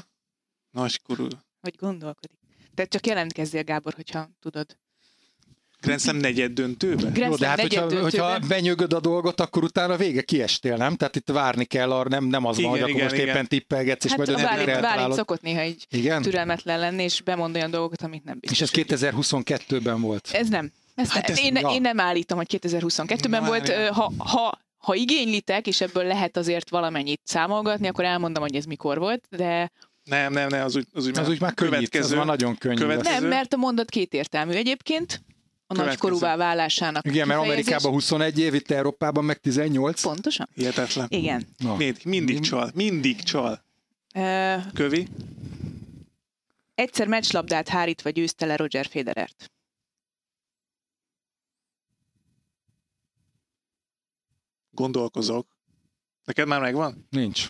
[0.70, 1.28] nagykorú.
[1.62, 2.40] Hogy gondolkodik?
[2.74, 4.78] Te csak jelentkezzél, Gábor, hogyha tudod.
[5.86, 7.02] Grand Slam negyed döntőbe?
[7.14, 8.56] Grand Jó, de hát hogyha, hogyha döntőbe.
[8.56, 10.96] benyögöd a dolgot, akkor utána vége kiestél, nem?
[10.96, 13.36] Tehát itt várni kell arra, nem, nem az Igen, van, hogy akkor igen, most igen.
[13.36, 16.22] éppen tippelgetsz, és Hát majd a Bálint, Bálint szokott néha így Igen?
[16.22, 18.60] türelmetlen lenni, és bemond olyan dolgokat, amit nem biztos.
[18.62, 20.30] És ez 2022-ben volt.
[20.32, 20.72] Ez nem.
[20.96, 21.70] Ezt Hát ez- én, ja.
[21.70, 23.70] én nem állítom, hogy 2022-ben Na, volt.
[23.70, 28.66] Ö, Ha, ha, ha igénylitek, és ebből lehet azért valamennyit számolgatni, akkor elmondom, hogy ez
[28.66, 29.72] mikor volt, de
[30.04, 32.16] Nem, nem, nem, az úgy, az úgy, Az úgy már könnyít, az következő.
[32.16, 32.76] már nagyon könnyű.
[32.82, 33.20] Következő.
[33.20, 35.22] nem, mert a mondat kétértelmű egyébként.
[35.68, 35.86] A Következő.
[36.02, 37.66] nagykorúvá válásának Igen, mert kifejezés.
[37.68, 40.02] Amerikában 21 év, itt Európában meg 18.
[40.02, 40.50] Pontosan?
[40.54, 41.08] Hihetetlen.
[41.10, 41.48] Igen.
[41.58, 41.76] Na.
[41.76, 43.64] Mind, mindig csal, mindig csal.
[44.14, 45.08] Ö, Kövi?
[46.76, 49.52] egyszer meccslabdát hárítva győzte le Roger Federert.
[54.72, 55.48] Gondolkozok.
[56.24, 57.08] Neked már megvan?
[57.10, 57.48] Nincs.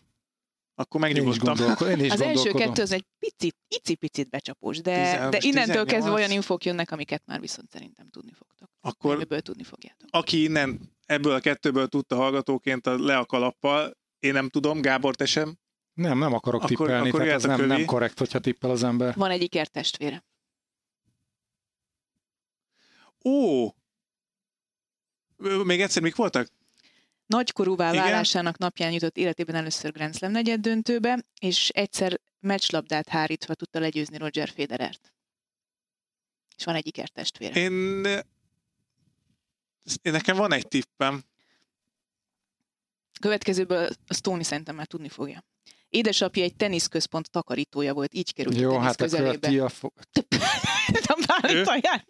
[0.75, 1.87] Akkor Én is, megnyugodtam.
[1.89, 3.05] én is Az első kettő az egy
[3.37, 5.91] picit, icipicit becsapós, de, Tizen- de innentől 18.
[5.91, 8.69] kezdve olyan infók jönnek, amiket már viszont szerintem tudni fogtok.
[8.81, 10.09] Akkor Ebből tudni fogjátok.
[10.11, 15.15] aki innen ebből a kettőből tudta hallgatóként a le a kalappal, én nem tudom, Gábor,
[15.15, 15.57] te sem.
[15.93, 19.15] Nem, nem akarok Akkor- tippelni, akkor tehát ez nem, nem korrekt, hogyha tippel az ember.
[19.15, 20.23] Van egy ikertestvére.
[23.25, 23.67] Ó!
[25.63, 26.47] Még egyszer, mik voltak?
[27.25, 33.79] Nagykorúvá válásának napján jutott életében először Grand Slam negyed döntőbe, és egyszer meccslabdát hárítva tudta
[33.79, 35.13] legyőzni Roger Federert.
[36.57, 37.53] És van egy ikertestvére.
[37.59, 37.73] Én,
[40.01, 41.23] én nekem van egy tippem.
[43.19, 45.43] Következőből a Stoney szerintem már tudni fogja.
[45.89, 49.47] Édesapja egy teniszközpont takarítója volt, így került Jó, a tenisz hát akkor a közelébe.
[49.47, 49.91] tia fog...
[51.07, 51.71] A Bálint Ő?
[51.71, 52.05] ajánl-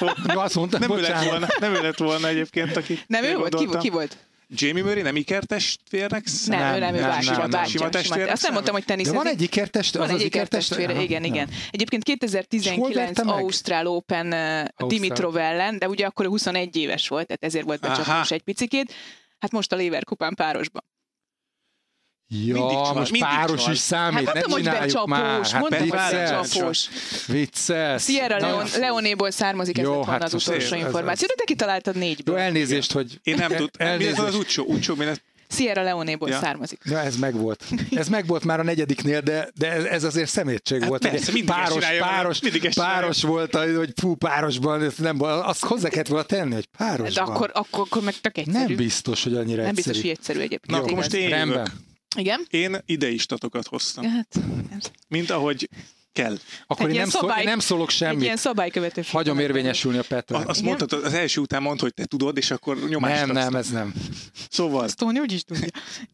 [0.00, 1.28] Akkor azt mondtam, Nem ő, lett bocsánat.
[1.30, 3.54] volna, nem ő lett volna egyébként, aki Nem ő volt?
[3.54, 4.16] Ki, ki volt?
[4.52, 7.50] Jamie Murray nem ikertestvérnek Nem, Nem, ő nem, ő nem, bácsi, nem.
[7.50, 9.18] Sima Sima testvérnek Azt nem mondtam, hogy De teniszezik.
[9.18, 11.48] van egy ikertest, Van az egy ikertestvére, igen, igen.
[11.70, 13.34] Egyébként És hol 2019 verte meg?
[13.34, 14.32] Ausztrál Open
[14.78, 18.42] uh, Dimitrov ellen, de ugye akkor ő 21 éves volt, tehát ezért volt becsapós egy
[18.42, 18.92] picikét.
[19.38, 20.82] Hát most a Lever kupán párosban.
[22.30, 23.72] Mindig Ja, csal, most mindig páros csal.
[23.72, 25.20] is számít, Hát ne mondtam, hogy csináljuk már.
[25.22, 26.88] becsapós, Hát mondtam, hogy becsapós.
[27.26, 28.02] Vicces.
[28.02, 31.34] Sierra Na, Leone, Leonéból származik, ez Jó, lett hát az utolsó ez- ez- információ, de
[31.34, 32.36] te kitaláltad Jó, négyből.
[32.38, 33.20] elnézést, hogy...
[33.22, 33.86] Én nem tudtam.
[33.86, 34.18] Mi Elnézést.
[34.18, 34.64] az az úcsó?
[34.64, 35.22] Úcsó, mi lett?
[35.52, 36.38] Sierra Leonéból Ja.
[36.38, 36.80] származik.
[36.84, 37.64] Ja, ez megvolt.
[37.90, 41.02] Ez megvolt már a negyediknél, de, de ez- ez azért szemétség Hát volt.
[41.02, 45.44] persze, Ugye mindig páros, csinálja, páros, mindig páros volt, hogy fú, párosban, ez nem, volt.
[45.46, 47.24] azt hozzá kellett volna tenni, hogy De párosban.
[47.28, 48.58] akkor, akkor, akkor meg tök egyszerű.
[48.66, 50.08] nem biztos, hogy annyira nem biztos, egyszerű.
[50.08, 50.70] hogy egyszerű egyébként.
[50.76, 51.88] Na, akkor most én Rendben.
[52.16, 52.46] Igen?
[52.50, 54.04] Én ideistatokat hoztam.
[54.04, 54.40] Hát,
[55.08, 55.68] Mint ahogy
[56.12, 56.36] kell.
[56.66, 58.22] Akkor Egy én nem, szól, szabály- én nem szólok egy semmit.
[58.22, 59.02] ilyen szabálykövető.
[59.06, 60.38] Hagyom érvényesülni a Petra.
[60.38, 60.74] Azt Igen?
[60.76, 63.94] mondtad az első után mondd, hogy te tudod, és akkor nyomást Nem, nem, ez nem.
[64.50, 65.68] Szóval, Stoney úgy is tudja.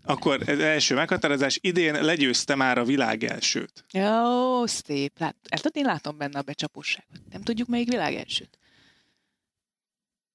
[0.05, 3.85] akkor az első meghatározás idén legyőzte már a világ elsőt.
[3.93, 5.19] Jó, szép.
[5.19, 7.21] Lát, hát én látom benne a becsapóságot.
[7.31, 8.59] Nem tudjuk, melyik világ elsőt.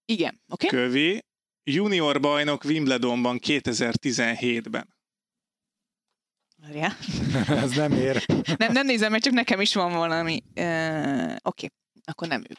[0.05, 0.65] Igen, oké?
[0.67, 0.79] Okay?
[0.79, 1.23] Kövi,
[1.63, 4.87] junior bajnok Wimbledonban 2017-ben.
[6.61, 6.97] Várjál.
[7.63, 8.25] ez nem ér.
[8.57, 10.43] Nem, nem nézem, mert csak nekem is van valami.
[10.55, 11.69] Uh, oké, okay.
[12.03, 12.53] akkor nem ő.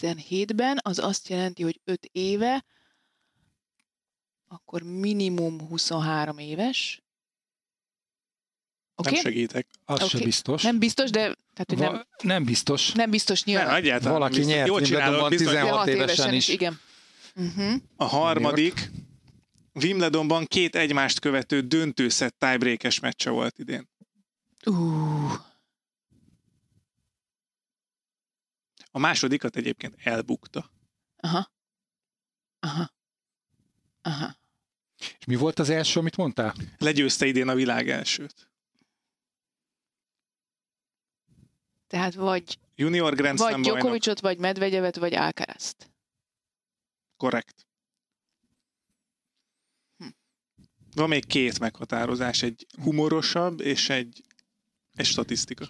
[0.00, 2.64] 17-ben, az azt jelenti, hogy 5 éve,
[4.48, 7.02] akkor minimum 23 éves.
[8.96, 9.10] Oké?
[9.10, 9.32] Nem Okay?
[9.32, 9.66] segítek.
[9.84, 10.18] Az Oké.
[10.18, 10.62] se biztos.
[10.62, 12.92] Nem biztos, de tehát, hogy nem, Va- nem biztos.
[12.92, 13.76] nem biztos Nem, nyilván.
[13.76, 14.12] egyáltalán.
[14.12, 14.54] Valaki biztos.
[14.54, 15.52] nyert Jól csinálod, biztos.
[15.52, 16.48] 16 hat évesen is.
[16.48, 16.80] Igen.
[17.34, 17.74] Uh-huh.
[17.96, 18.90] A harmadik,
[19.74, 23.88] Wimbledonban két egymást követő döntőszett tiebreakes meccse volt idén.
[24.66, 25.32] Uh,
[28.90, 30.70] A másodikat egyébként elbukta.
[31.16, 31.52] aha.
[32.60, 32.90] Aha.
[34.02, 34.36] Aha.
[35.18, 36.54] És mi volt az első, amit mondtál?
[36.78, 38.50] Legyőzte idén a világ elsőt.
[41.86, 43.60] Tehát vagy, Junior Grand vagy.
[43.60, 45.90] Djokovicot, vagy Medvegyevet, vagy Alcarazt.
[47.16, 47.66] Korrekt.
[49.96, 50.06] Hm.
[50.94, 54.22] Van még két meghatározás, egy humorosabb és egy,
[54.94, 55.66] egy statisztika.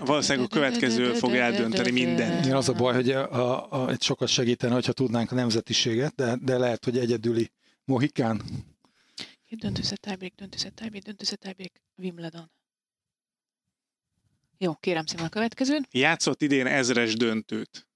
[0.00, 2.44] Valószínűleg a következő fog eldönteni mindent.
[2.44, 6.14] Igen, az a baj, hogy a, a, a, egy sokat segítene, hogyha tudnánk a nemzetiséget,
[6.14, 7.50] de, de lehet, hogy egyedüli
[7.84, 8.42] mohikán.
[9.48, 12.50] Két döntőszett tiebreak, döntőszett tiebreak, döntőszett tiebreak, Wimbledon.
[14.58, 15.88] Jó, kérem szépen a következőt.
[15.90, 17.86] Játszott idén ezres döntőt.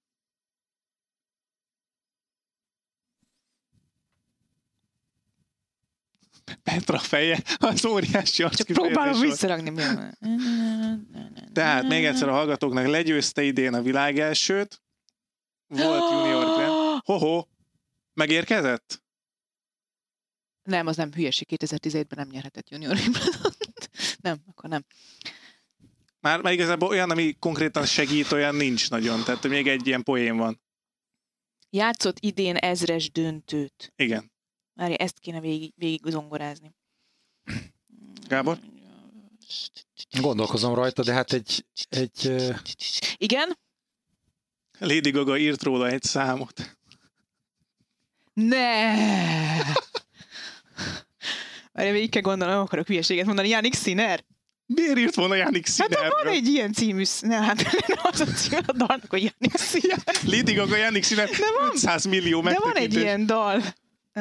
[6.63, 9.73] Petra feje, az óriási arc Csak próbálom visszaragni.
[11.53, 14.81] Tehát még egyszer a hallgatóknak legyőzte idén a világ elsőt.
[15.67, 17.01] Volt junior Grand.
[17.03, 17.45] Hoho,
[18.13, 19.01] megérkezett?
[20.63, 21.47] Nem, az nem hülyeség.
[21.51, 22.97] 2017-ben nem nyerhetett junior.
[24.21, 24.85] Nem, akkor nem.
[26.19, 29.23] Már, már igazából olyan, ami konkrétan segít, olyan nincs nagyon.
[29.23, 30.61] Tehát még egy ilyen poén van.
[31.69, 33.93] Játszott idén ezres döntőt.
[33.95, 34.31] Igen.
[34.77, 36.75] Várj, ezt kéne végig, végig zongorázni.
[38.27, 38.59] Gábor?
[40.19, 42.43] Gondolkozom rajta, de hát egy, egy
[43.17, 43.57] Igen?
[44.79, 46.77] Lady Gaga írt róla egy számot.
[48.33, 48.95] Ne!
[51.73, 53.47] Várj, végig kell gondolnom, nem akarok hülyeséget mondani.
[53.47, 54.25] Jánik Sziner?
[54.65, 57.03] Miért írt volna Jánik Hát van egy ilyen című...
[57.03, 59.97] sz- Ne, hát nem az a cím a dalnak, hogy Jánik Sziner.
[60.25, 63.61] Lady Gaga Jánik Színer De van- 500 millió De van egy ilyen dal.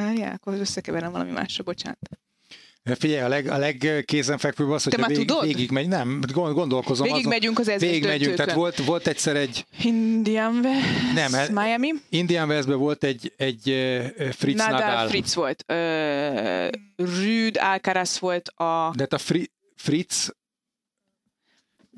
[0.00, 1.98] Várjál, akkor összekeverem valami másra, bocsánat.
[2.98, 5.44] Figyelj, a, leg, a legkézenfekvőbb az, hogy Te már vég, tudod?
[5.44, 7.06] végig megy, nem, gond- gondolkozom.
[7.06, 11.50] Végig azon- megyünk az Végig megyünk, tehát volt, volt egyszer egy Indian Wells, Nem, hát-
[11.50, 18.18] Miami, Indian Wellsben volt egy, egy eh, Fritz Nadal, Nadal, Fritz volt, ö, Rüd, Alcaraz
[18.18, 18.92] volt a...
[18.94, 20.34] de hát a Fri, Fritz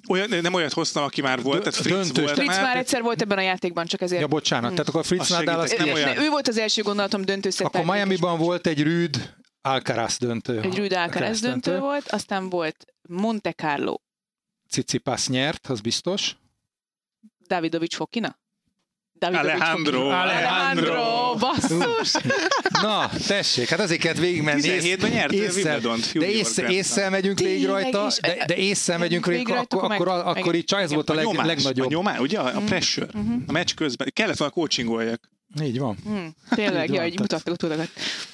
[0.09, 2.63] Olyan, nem olyat hoztam, aki már volt, tehát Fritz döntős, volt Fritz már.
[2.63, 4.21] már egyszer volt ebben a játékban, csak ezért...
[4.21, 6.19] Ja, bocsánat, tehát akkor Fritz Nadal az nem Ő- olyan.
[6.19, 7.67] ő volt az első gondolatom döntőszett.
[7.67, 10.61] Akkor Miami-ban volt egy Rüd Alcaraz döntő.
[10.61, 13.95] Egy Rüd Alcaraz döntő volt, aztán volt Monte Carlo,
[14.71, 16.37] Cicipas nyert, az biztos.
[17.47, 18.39] Davidovics Fokina?
[19.19, 19.93] Davidovics Alejandro.
[19.99, 20.21] Fokina.
[20.21, 22.13] Alejandro, basszus!
[22.83, 24.61] Na, tessék, hát azért kellett végigmenni.
[24.63, 28.19] 17-ben nyert Wimbledont, De Grand észre megyünk végig rajta, is.
[28.21, 31.17] de, de észre megyünk Végig akkor, meg- akkor, meg- akkor itt ez volt a, A
[31.17, 31.87] leg, nyomás, legnagyobb.
[31.87, 32.39] a nyomás, ugye?
[32.39, 33.07] A pressure.
[33.47, 34.11] A meccs közben.
[34.13, 35.31] Kellett volna coachingoljak.
[35.63, 35.99] Így van.
[36.05, 37.89] Hm, tényleg, Így ja, van, így tehát- mutattak.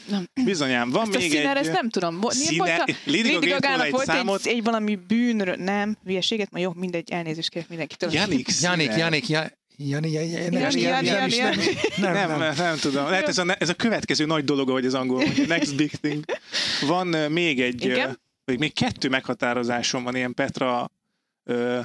[0.09, 0.29] Nem.
[0.45, 1.63] Bizonyám, van Ezt a még színer, egy...
[1.63, 2.21] ezt nem tudom.
[2.21, 2.93] Bo- mi Színe- volt a...
[3.05, 4.47] Lady Gagának egy volt számot.
[4.47, 8.13] egy, egy valami bűnről, nem, hülyeséget, ma jó, mindegy, elnézést kérek mindenkitől.
[8.13, 8.89] Janik Janik.
[8.97, 8.97] Janik,
[9.29, 9.29] Janik,
[9.77, 11.57] Jani, Jani, Jani, Jani, Jani, nem is- Jani,
[11.97, 13.05] nem- Nem, nem, nem, nem tudom.
[13.09, 16.25] Lehet ez a, ez a következő nagy dolog, ahogy az angol mondja, next big thing.
[16.87, 18.21] Van még egy, Igen?
[18.45, 20.91] vagy még kettő meghatározásom van ilyen Petra,
[21.45, 21.81] ö,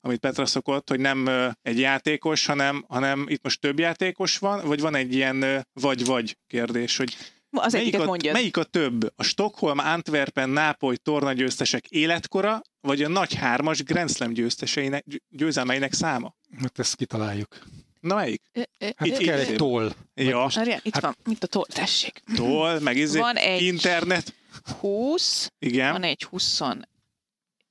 [0.00, 4.66] amit Petra szokott, hogy nem ö, egy játékos, hanem, hanem itt most több játékos van,
[4.66, 7.16] vagy van egy ilyen ö, vagy-vagy kérdés, hogy
[7.54, 8.32] Az melyik egyiket a, mondja.
[8.32, 9.12] melyik a több?
[9.16, 16.34] A Stockholm, Antwerpen, Nápoly tornagyőztesek életkora, vagy a nagy hármas Grand Slam győzteseinek, győzelmeinek száma?
[16.60, 17.58] Hát ezt kitaláljuk.
[18.00, 18.42] Na melyik?
[18.52, 19.92] Ö, ö, Hát Itt- kell egy toll.
[20.14, 22.22] Ja, Várjál, itt Hát- van, itt a toll, tessék.
[22.36, 24.34] toll, meg izé, Van egy- internet.
[24.80, 25.92] 20, Igen.
[25.92, 26.60] van egy 20,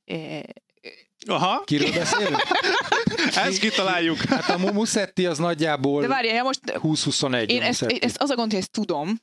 [0.06, 0.40] eh,
[1.28, 2.42] Aha, Kiről beszélünk?
[3.36, 4.18] ezt kitaláljuk.
[4.18, 7.50] Hát a Mu- Musetti az nagyjából de várjál, most 20-21.
[7.50, 9.20] én ezt, ezt az a gond, hogy ezt tudom.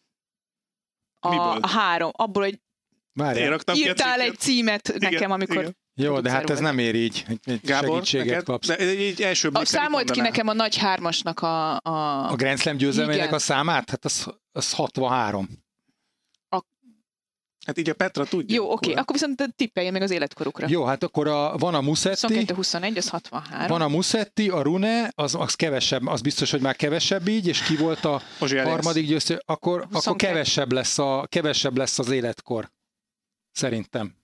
[1.20, 2.60] A, három, abból, hogy
[3.12, 3.58] Várjál.
[3.74, 5.76] írtál egy címet Igen, nekem, amikor igen.
[5.94, 7.24] Jó, de hát ez nem ér így.
[7.44, 8.42] Egy- Gábor, segítséget neked?
[8.44, 8.66] kapsz.
[8.66, 11.76] De egy első a, számolt ki nekem a nagy hármasnak a...
[11.76, 13.34] a, A Grand Slam győzelmének Igen.
[13.34, 13.90] a számát?
[13.90, 15.48] Hát az, az 63.
[17.68, 18.56] Hát így a Petra tudja.
[18.56, 20.66] jó, oké, akkor viszont tippeljen meg az életkorukra.
[20.70, 23.66] Jó, hát akkor a, van a Musetti, 22-21, az 63.
[23.66, 27.62] van a Musetti, a Rune, az, az kevesebb, az biztos, hogy már kevesebb így, és
[27.62, 30.26] ki volt a harmadik győző, akkor, akkor 22.
[30.26, 32.70] kevesebb, lesz a, kevesebb lesz az életkor.
[33.52, 34.14] Szerintem.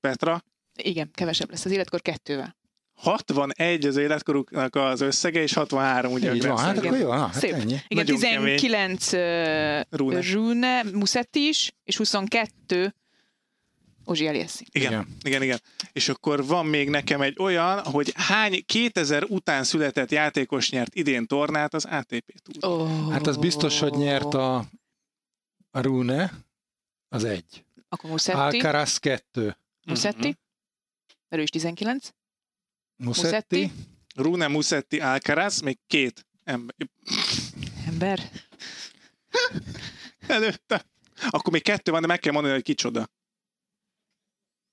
[0.00, 0.42] Petra.
[0.82, 2.56] Igen, kevesebb lesz az életkor kettővel.
[2.94, 7.26] 61 az életkoruknak az összege, és 63 ugye Így a van, hát akkor jó, na,
[7.26, 7.52] hát Szép.
[7.52, 7.78] ennyi.
[7.88, 10.32] Igen, Nagyon 19 uh, Rune.
[10.32, 12.94] Rune, Musetti is, és 22
[14.04, 14.66] Ozsi Eliassi.
[14.70, 15.06] Igen, Igen.
[15.22, 15.60] igen, igen.
[15.92, 21.26] És akkor van még nekem egy olyan, hogy hány 2000 után született játékos nyert idén
[21.26, 22.72] tornát az ATP túr.
[22.72, 23.12] Oh.
[23.12, 24.56] Hát az biztos, hogy nyert a,
[25.70, 26.32] a Rune,
[27.08, 27.64] az egy.
[27.88, 28.38] Akkor Musetti.
[28.38, 29.56] Alcaraz kettő.
[29.86, 30.28] Musetti.
[30.28, 31.38] Mhm.
[31.40, 32.08] Ő is 19.
[32.96, 33.56] Musetti.
[33.56, 33.72] Musetti.
[34.14, 36.76] Rune, Musetti, Alcaraz, még két ember.
[37.86, 38.30] Ember.
[40.26, 40.84] Előtte.
[41.28, 43.08] Akkor még kettő van, de meg kell mondani, hogy kicsoda.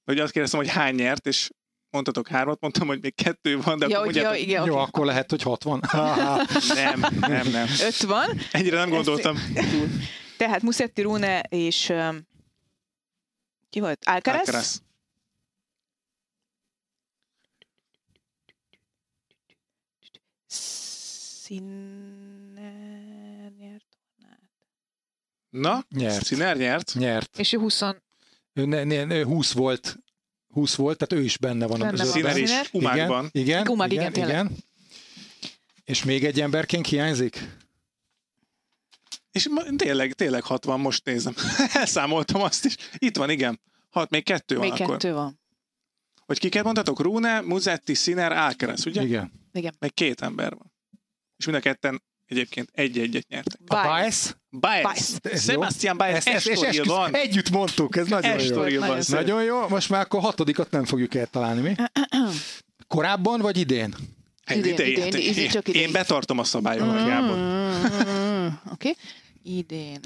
[0.03, 1.49] Hogy azt kérdeztem, hogy hány nyert, és
[1.89, 4.74] mondtatok hármat, mondtam, hogy még kettő van, de ja, akkor hogy, ja, mondjátok, igen, Jó,
[4.74, 4.86] okay.
[4.86, 5.82] akkor lehet, hogy 60.
[6.74, 7.67] nem, nem, nem.
[7.82, 8.39] Öt van.
[8.51, 9.38] Ennyire nem Ezt- gondoltam.
[10.38, 12.28] Tehát Musetti, Rune és um,
[13.69, 14.03] ki volt?
[14.05, 14.39] Alcaraz?
[14.39, 14.82] Alcaraz.
[21.52, 23.86] Sinner nyert
[24.20, 24.39] tornát.
[25.49, 26.26] Na, Nyert.
[26.26, 26.93] Sziner nyert.
[26.93, 27.39] Nyert.
[27.39, 27.82] És ő 20
[28.54, 29.97] Ő, ne, ne, ne, 20 volt,
[30.47, 32.06] 20 volt, tehát ő is benne van Benne a.
[32.06, 32.68] Sziner is Sziner?
[32.72, 33.30] umákban.
[33.32, 34.52] Igen, igen, Umag, igen, igen, igen.
[35.84, 37.60] És még egy emberként hiányzik?
[39.32, 41.34] És ma- tényleg, tényleg 60, most nézem.
[41.74, 42.76] Elszámoltam azt is.
[42.97, 43.60] Itt van, igen.
[43.89, 44.97] Hat, még kettő van Még akkor.
[44.97, 45.39] kettő van.
[46.26, 47.02] Hogy kiket mondhatok?
[47.02, 49.04] Rune, Muzetti, Sziner, Alcaraz, ugye?
[49.04, 49.32] Igen.
[49.80, 50.72] Meg két ember van.
[51.42, 53.60] És mind a ketten egyébként egy-egyet nyertek.
[53.68, 53.76] A.
[54.50, 55.20] Baez.
[55.22, 55.54] Ez jó.
[55.54, 57.16] Sebastian ezt, ezt, Estoril van.
[57.16, 58.80] együtt mondtuk, ez nagyon jó.
[58.80, 59.00] Van.
[59.08, 61.76] Nagyon jó, most már akkor hatodikat nem fogjuk eltalálni, mi?
[62.88, 63.96] Korábban vagy idén?
[64.50, 65.82] Idén, Idén, idén, idén, idén, csak idén.
[65.82, 67.38] Én betartom a szabályokat, Gábor.
[67.38, 68.89] Mm, Oké.
[68.89, 68.96] Okay.
[69.44, 70.00] Idén.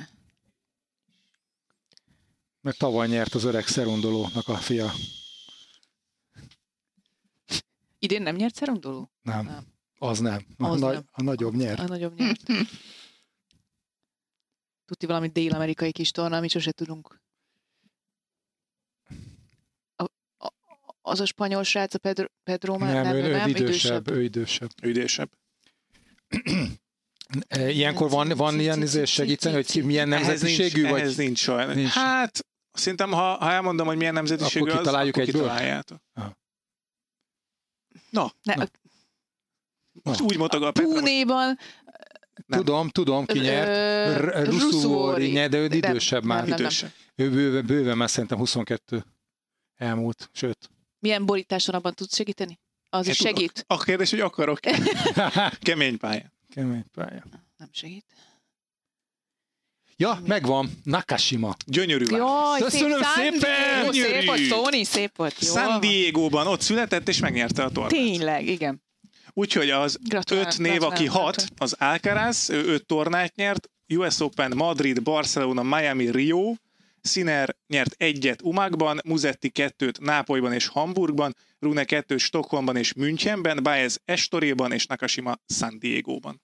[2.62, 4.94] Mert tavaly nyert az öreg szerundolónak a fia.
[8.00, 9.12] Idén nem nyert Szerundoló?
[9.22, 9.74] Nem, Nem.
[9.98, 10.46] Az nem.
[10.58, 11.04] A, Az nagy, nem.
[11.12, 11.80] a nagyobb nyert.
[11.80, 12.42] A nagyobb nyert.
[14.86, 17.22] Tudti valami dél-amerikai kis torna, amit sose tudunk.
[19.96, 20.04] A,
[20.38, 20.54] a,
[21.02, 24.10] az a spanyol srác, a Pedro, Pedro már Nem, nem, ő, ő ő nem, idősebb,
[24.10, 24.70] ő idősebb.
[24.84, 25.30] Üdésebb.
[27.48, 31.40] E, Ilyenkor van, van ilyen izé segíteni, hogy milyen Ehhez nincs, nemzetiségű, vagy ehhez nincs
[31.40, 31.76] sajnos.
[31.76, 31.90] Nincs.
[31.92, 35.42] Hát Szerintem, ha, ha elmondom, hogy milyen nemzetiségű Akkor az, kitaláljuk akkor egyből?
[35.42, 36.02] kitaláljátok.
[36.14, 36.32] Ah.
[38.10, 38.66] Na, Ne, Na.
[40.04, 41.58] Most úgy mondtak a Petra, Púnéban
[42.46, 42.60] Nem.
[42.60, 43.68] Tudom, tudom, ki nyert.
[43.68, 44.72] Ö, R- Rusuori.
[44.72, 46.48] Rusuori nyert, de ő idősebb nem, már.
[46.48, 46.58] nem.
[46.60, 46.92] idősebb.
[47.16, 49.06] Ő bőven, bőven már szerintem 22
[49.76, 50.70] elmúlt, sőt.
[51.00, 52.60] milyen borításon abban tudsz segíteni?
[52.90, 53.64] Az is segít?
[53.68, 54.60] A kérdés, hogy akarok.
[55.68, 56.32] Kemény pálya.
[56.54, 57.24] Kemény pálya.
[57.58, 58.06] Nem segít.
[59.98, 60.70] Ja, megvan.
[60.84, 61.56] Nakashima.
[61.66, 62.06] Gyönyörű.
[62.16, 63.40] Jaj, Köszönöm szép, szépen!
[63.40, 64.26] Diego, Szép Gyönyörű.
[64.26, 65.36] volt, Sony, szép volt.
[65.46, 65.80] Jó San.
[65.80, 67.92] Diego-ban ott született, és megnyerte a tornát.
[67.92, 68.84] Tényleg, igen.
[69.38, 71.62] Úgyhogy az Gratulálok, öt név, aki gratulálok, hat, gratulálok.
[71.62, 76.54] az Alcaraz, ő öt tornát nyert, US Open, Madrid, Barcelona, Miami, Rio,
[77.02, 84.02] Sinner nyert egyet Umagban, Muzetti kettőt Nápolyban és Hamburgban, Rune kettőt Stockholmban és Münchenben, Baez
[84.06, 86.42] Estoriban és Nakashima San Diego-ban.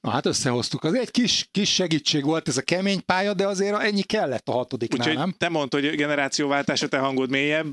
[0.00, 0.84] Na hát összehoztuk.
[0.84, 4.52] Az egy kis, kis segítség volt ez a kemény pálya, de azért ennyi kellett a
[4.52, 5.32] hatodiknál, Úgyhogy nem?
[5.38, 7.72] te mondtad, hogy generációváltás, a te hangod mélyebb.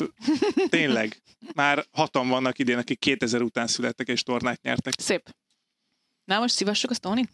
[0.70, 1.22] Tényleg.
[1.54, 4.94] Már hatan vannak idén, akik 2000 után születtek és tornát nyertek.
[5.00, 5.30] Szép.
[6.24, 7.30] Na most szívassuk a Tony?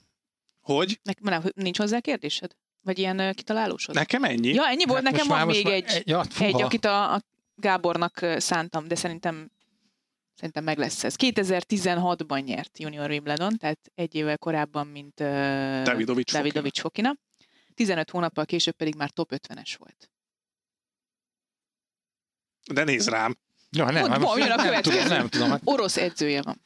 [0.61, 0.99] Hogy?
[1.03, 2.51] Nek- nem, nincs hozzá kérdésed?
[2.81, 3.95] Vagy ilyen ö, kitalálósod?
[3.95, 4.53] Nekem ennyi?
[4.53, 5.83] Ja, ennyi volt, Hát nekem most van már- még most egy,
[6.15, 7.21] már- Ja, egy, akit a, a
[7.55, 9.51] Gábornak szántam, de szerintem
[10.41, 11.15] szerintem meg lesz ez.
[11.17, 15.27] 2016-ban nyert Junior Wimbledon, tehát egy évvel korábban, mint uh,
[15.83, 17.15] Davidovics Davidovics Fokina.
[17.75, 20.09] 15 hónappal később pedig már top 50-es volt.
[22.71, 23.37] De nézd rám.
[23.69, 25.01] Ja, nem, Mondd, hát jön a nem, nem következő.
[25.01, 25.49] tudom, nem tudom.
[25.49, 26.61] Hát Orosz edzője van.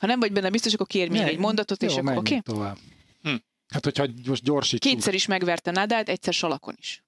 [0.00, 2.20] Ha nem vagy benne biztos, akkor kérj még egy mondatot, és jó, akkor oké?
[2.22, 2.78] menjünk tovább.
[3.22, 3.34] Hm.
[3.68, 4.92] Hát, hogyha most gyorsítsuk.
[4.92, 7.02] Kétszer is megverte Nadált, egyszer salakon is.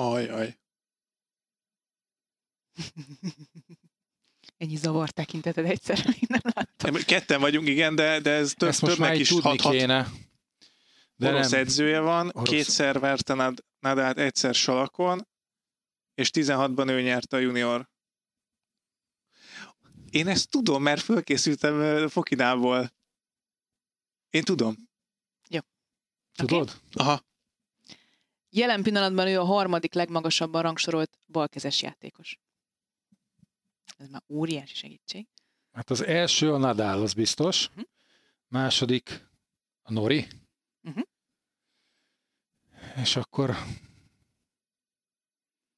[0.00, 0.58] Ajaj.
[4.56, 6.94] Ennyi zavar tekinteted egyszer, még nem láttam.
[6.94, 9.72] Ketten vagyunk, igen, de, de ez több, Ezt most többnek is tudni hathat.
[9.72, 10.08] kéne.
[11.14, 11.60] De Orosz nem.
[11.60, 12.48] edzője van, Orosz.
[12.48, 15.28] kétszer verte Nad- Nadát, egyszer Salakon,
[16.14, 17.88] és 16-ban ő nyerte a junior.
[20.10, 22.92] Én ezt tudom, mert fölkészültem Fokinából.
[24.30, 24.88] Én tudom.
[26.32, 26.80] Tudod?
[26.92, 27.24] Aha.
[28.50, 32.38] Jelen pillanatban ő a harmadik legmagasabban rangsorolt balkezes játékos.
[33.96, 35.26] Ez már óriási segítség.
[35.72, 37.68] Hát az első a Nadal, az biztos.
[37.68, 37.80] Mhm.
[38.48, 39.28] Második
[39.82, 40.26] a Nori.
[40.80, 41.00] Mhm.
[42.96, 43.56] És akkor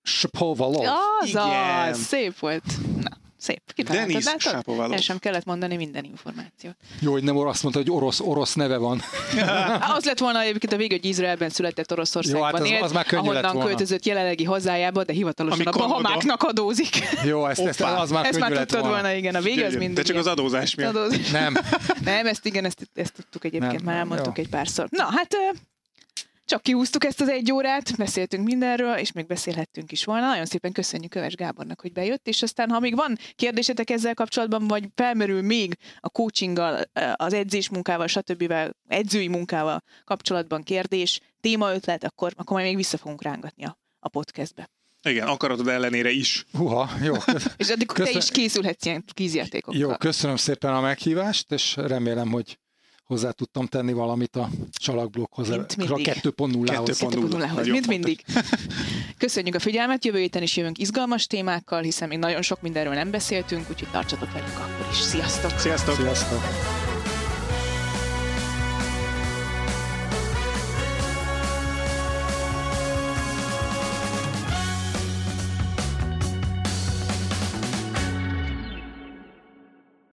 [0.03, 0.87] Shapovalov.
[1.21, 2.65] Az az, szép volt.
[3.03, 3.63] Na, szép.
[3.75, 4.93] Kitaláltad, Denis látod?
[4.93, 6.75] El sem kellett mondani minden információt.
[7.01, 9.03] Jó, hogy nem azt mondta, hogy orosz, orosz neve van.
[9.97, 12.93] Az lett volna egyébként a vége, hogy Izraelben született Oroszországban Jó, hát az- élt, az
[12.93, 13.65] már ahonnan volna.
[13.69, 15.87] költözött jelenlegi hazájába, de hivatalosan Ami a.
[15.87, 16.99] Bahamáknak adózik.
[17.25, 18.89] Jó, ezt, ezt az már Ezt már tudtad volna.
[18.89, 19.35] volna, igen.
[19.35, 19.97] A vége az mindig.
[19.97, 20.95] De csak az adózás miatt.
[20.97, 21.55] Adóz- Nem.
[22.05, 24.87] Nem, ezt igen, ezt, ezt tudtuk egyébként, Nem, már elmondtuk egy párszor.
[24.91, 25.37] Na, hát
[26.53, 30.27] csak kihúztuk ezt az egy órát, beszéltünk mindenről, és még beszélhettünk is volna.
[30.27, 34.67] Nagyon szépen köszönjük Köves Gábornak, hogy bejött, és aztán, ha még van kérdésetek ezzel kapcsolatban,
[34.67, 38.55] vagy felmerül még a coachinggal, ö, az edzés munkával, stb.
[38.89, 44.71] edzői munkával kapcsolatban kérdés, témaötlet, akkor, akkor majd még vissza fogunk rángatni a, a podcastbe.
[45.03, 46.47] Igen, akaratod ellenére is.
[46.53, 47.15] Huha, jó.
[47.57, 49.81] És addig te Köszön- is készülhetsz ilyen kízjátékokkal.
[49.81, 52.59] Jó, köszönöm szépen a meghívást, és remélem, hogy
[53.07, 56.07] hozzá tudtam tenni valamit a csalakblokkhoz, a Mint mindig.
[56.07, 57.01] 2.0-hoz.
[57.01, 57.11] 2.0.
[57.11, 58.25] 2.0-hoz, Nagyon mint mindig.
[59.19, 63.11] Köszönjük a figyelmet, jövő héten is jövünk izgalmas témákkal, hiszen még nagyon sok mindenről nem
[63.11, 64.97] beszéltünk, úgyhogy tartsatok velünk akkor is.
[64.97, 65.59] Sziasztok!
[65.59, 65.95] Sziasztok!
[65.95, 66.82] Sziasztok!